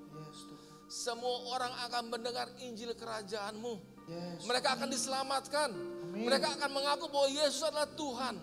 Semua 0.87 1.55
orang 1.55 1.75
akan 1.91 2.05
mendengar 2.11 2.47
Injil 2.63 2.95
kerajaanmu. 2.95 4.00
Mereka 4.45 4.69
akan 4.79 4.89
diselamatkan. 4.91 5.71
Mereka 6.11 6.59
akan 6.59 6.71
mengaku 6.75 7.07
bahwa 7.07 7.29
Yesus 7.31 7.63
adalah 7.63 7.89
Tuhan. 7.95 8.35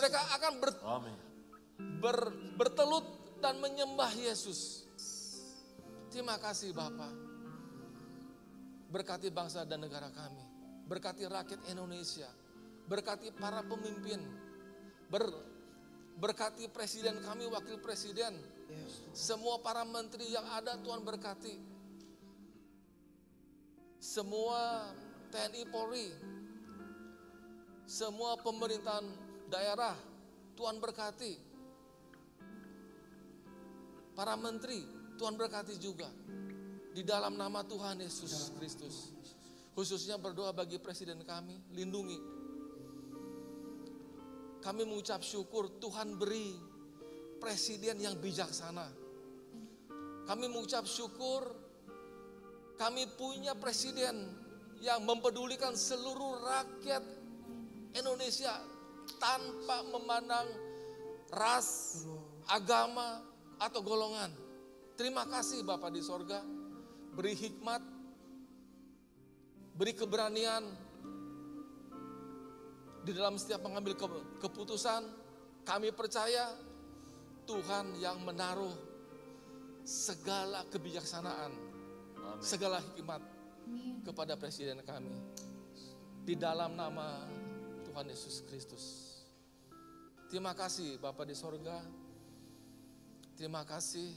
Mereka 0.00 0.20
akan 0.40 0.52
ber, 0.56 0.70
ber, 2.00 2.18
bertelut 2.56 3.06
dan 3.44 3.60
menyembah 3.60 4.12
Yesus. 4.16 4.88
Terima 6.10 6.40
kasih 6.40 6.72
Bapak. 6.72 7.12
Berkati 8.90 9.30
bangsa 9.30 9.62
dan 9.68 9.84
negara 9.84 10.10
kami. 10.10 10.42
Berkati 10.88 11.22
rakyat 11.28 11.60
Indonesia. 11.70 12.26
Berkati 12.90 13.30
para 13.36 13.62
pemimpin. 13.62 14.18
Ber, 15.06 15.30
berkati 16.18 16.66
presiden 16.72 17.22
kami, 17.22 17.46
wakil 17.46 17.78
presiden. 17.78 18.34
Semua 19.14 19.62
para 19.62 19.86
menteri 19.86 20.30
yang 20.30 20.46
ada 20.50 20.74
Tuhan 20.78 21.02
berkati. 21.02 21.54
Semua 24.00 24.90
TNI 25.30 25.62
Polri. 25.70 26.08
Semua 27.86 28.38
pemerintahan 28.38 29.06
daerah 29.50 29.94
Tuhan 30.58 30.78
berkati. 30.82 31.34
Para 34.14 34.34
menteri 34.36 34.82
Tuhan 35.16 35.34
berkati 35.38 35.74
juga. 35.78 36.10
Di 36.90 37.06
dalam 37.06 37.38
nama 37.38 37.62
Tuhan 37.62 38.02
Yesus 38.02 38.50
Kristus. 38.58 39.14
Khususnya 39.70 40.18
berdoa 40.18 40.50
bagi 40.50 40.82
presiden 40.82 41.22
kami, 41.22 41.54
lindungi. 41.72 42.18
Kami 44.60 44.82
mengucap 44.84 45.22
syukur 45.24 45.78
Tuhan 45.80 46.18
beri 46.18 46.52
presiden 47.40 48.02
yang 48.02 48.18
bijaksana. 48.18 48.90
Kami 50.26 50.44
mengucap 50.50 50.84
syukur 50.84 51.48
kami 52.76 53.08
punya 53.16 53.56
presiden 53.56 54.39
yang 54.80 55.04
mempedulikan 55.04 55.76
seluruh 55.76 56.40
rakyat 56.40 57.04
Indonesia 57.92 58.56
tanpa 59.20 59.84
memandang 59.92 60.48
ras, 61.30 62.02
agama, 62.48 63.20
atau 63.60 63.84
golongan. 63.84 64.32
Terima 64.96 65.28
kasih 65.28 65.60
Bapak 65.64 65.92
di 65.92 66.00
sorga, 66.00 66.40
beri 67.12 67.36
hikmat, 67.36 67.82
beri 69.76 69.92
keberanian 69.92 70.64
di 73.04 73.12
dalam 73.12 73.36
setiap 73.36 73.60
mengambil 73.68 73.96
keputusan. 74.40 75.20
Kami 75.60 75.92
percaya 75.92 76.56
Tuhan 77.44 78.00
yang 78.00 78.16
menaruh 78.24 78.72
segala 79.84 80.64
kebijaksanaan, 80.72 81.52
segala 82.40 82.80
hikmat 82.80 83.39
kepada 84.04 84.36
presiden 84.36 84.80
kami. 84.82 85.14
Di 86.24 86.36
dalam 86.36 86.76
nama 86.76 87.24
Tuhan 87.86 88.06
Yesus 88.06 88.46
Kristus. 88.46 88.84
Terima 90.30 90.54
kasih 90.54 91.00
Bapak 91.02 91.26
di 91.26 91.34
sorga. 91.34 91.82
Terima 93.34 93.66
kasih. 93.66 94.12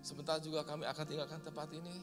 Sebentar 0.00 0.40
juga 0.40 0.64
kami 0.64 0.88
akan 0.88 1.04
tinggalkan 1.04 1.44
tempat 1.44 1.68
ini. 1.76 1.96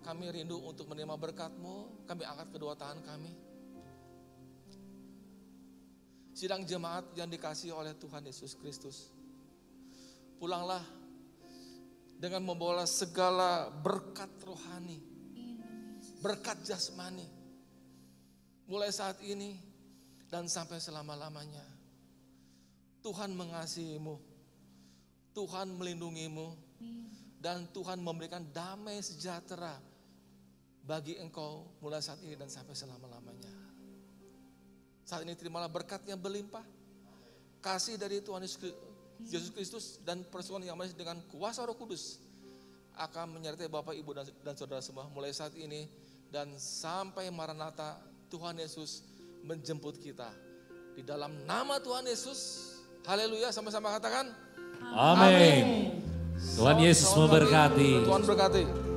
Kami 0.00 0.24
rindu 0.32 0.60
untuk 0.60 0.86
menerima 0.92 1.16
berkat-Mu. 1.16 2.06
Kami 2.06 2.22
angkat 2.24 2.48
kedua 2.52 2.76
tangan 2.76 3.00
kami. 3.04 3.32
Sidang 6.36 6.64
jemaat 6.64 7.10
yang 7.18 7.28
dikasih 7.28 7.74
oleh 7.74 7.92
Tuhan 7.98 8.24
Yesus 8.24 8.56
Kristus. 8.56 9.12
Pulanglah 10.40 10.80
dengan 12.20 12.44
membawa 12.44 12.84
segala 12.84 13.72
berkat 13.72 14.28
rohani, 14.44 15.00
berkat 16.20 16.60
jasmani. 16.68 17.24
Mulai 18.68 18.92
saat 18.92 19.24
ini 19.24 19.56
dan 20.28 20.44
sampai 20.46 20.76
selama-lamanya. 20.78 21.64
Tuhan 23.00 23.32
mengasihimu, 23.32 24.20
Tuhan 25.32 25.72
melindungimu, 25.80 26.52
dan 27.40 27.64
Tuhan 27.72 28.04
memberikan 28.04 28.44
damai 28.52 29.00
sejahtera 29.00 29.80
bagi 30.84 31.16
engkau 31.16 31.80
mulai 31.80 32.04
saat 32.04 32.20
ini 32.20 32.36
dan 32.36 32.52
sampai 32.52 32.76
selama-lamanya. 32.76 33.48
Saat 35.08 35.24
ini 35.24 35.32
terimalah 35.32 35.72
berkat 35.72 36.04
yang 36.04 36.20
berlimpah. 36.20 36.62
Kasih 37.64 37.96
dari 37.96 38.20
Tuhan 38.20 38.44
Yesus 38.44 38.89
Kristus 39.28 40.00
dan 40.06 40.24
persekutuan 40.26 40.64
yang 40.64 40.78
manis 40.78 40.96
dengan 40.96 41.20
kuasa 41.28 41.66
Roh 41.66 41.76
Kudus 41.76 42.18
akan 42.96 43.40
menyertai 43.40 43.68
Bapak, 43.68 43.96
Ibu 43.96 44.10
dan, 44.12 44.26
dan 44.44 44.54
saudara 44.56 44.80
semua 44.84 45.08
mulai 45.12 45.32
saat 45.32 45.54
ini 45.56 45.88
dan 46.30 46.50
sampai 46.56 47.28
Maranatha 47.32 47.98
Tuhan 48.30 48.56
Yesus 48.58 49.02
menjemput 49.42 49.98
kita 49.98 50.30
di 50.94 51.02
dalam 51.02 51.32
nama 51.48 51.80
Tuhan 51.80 52.04
Yesus. 52.06 52.70
Haleluya, 53.08 53.48
sama-sama 53.50 53.96
katakan. 53.96 54.28
Amin. 54.92 55.96
Tuhan 56.56 56.76
Yesus 56.80 57.08
memberkati. 57.16 58.04
Tuhan 58.04 58.22
berkati. 58.24 58.89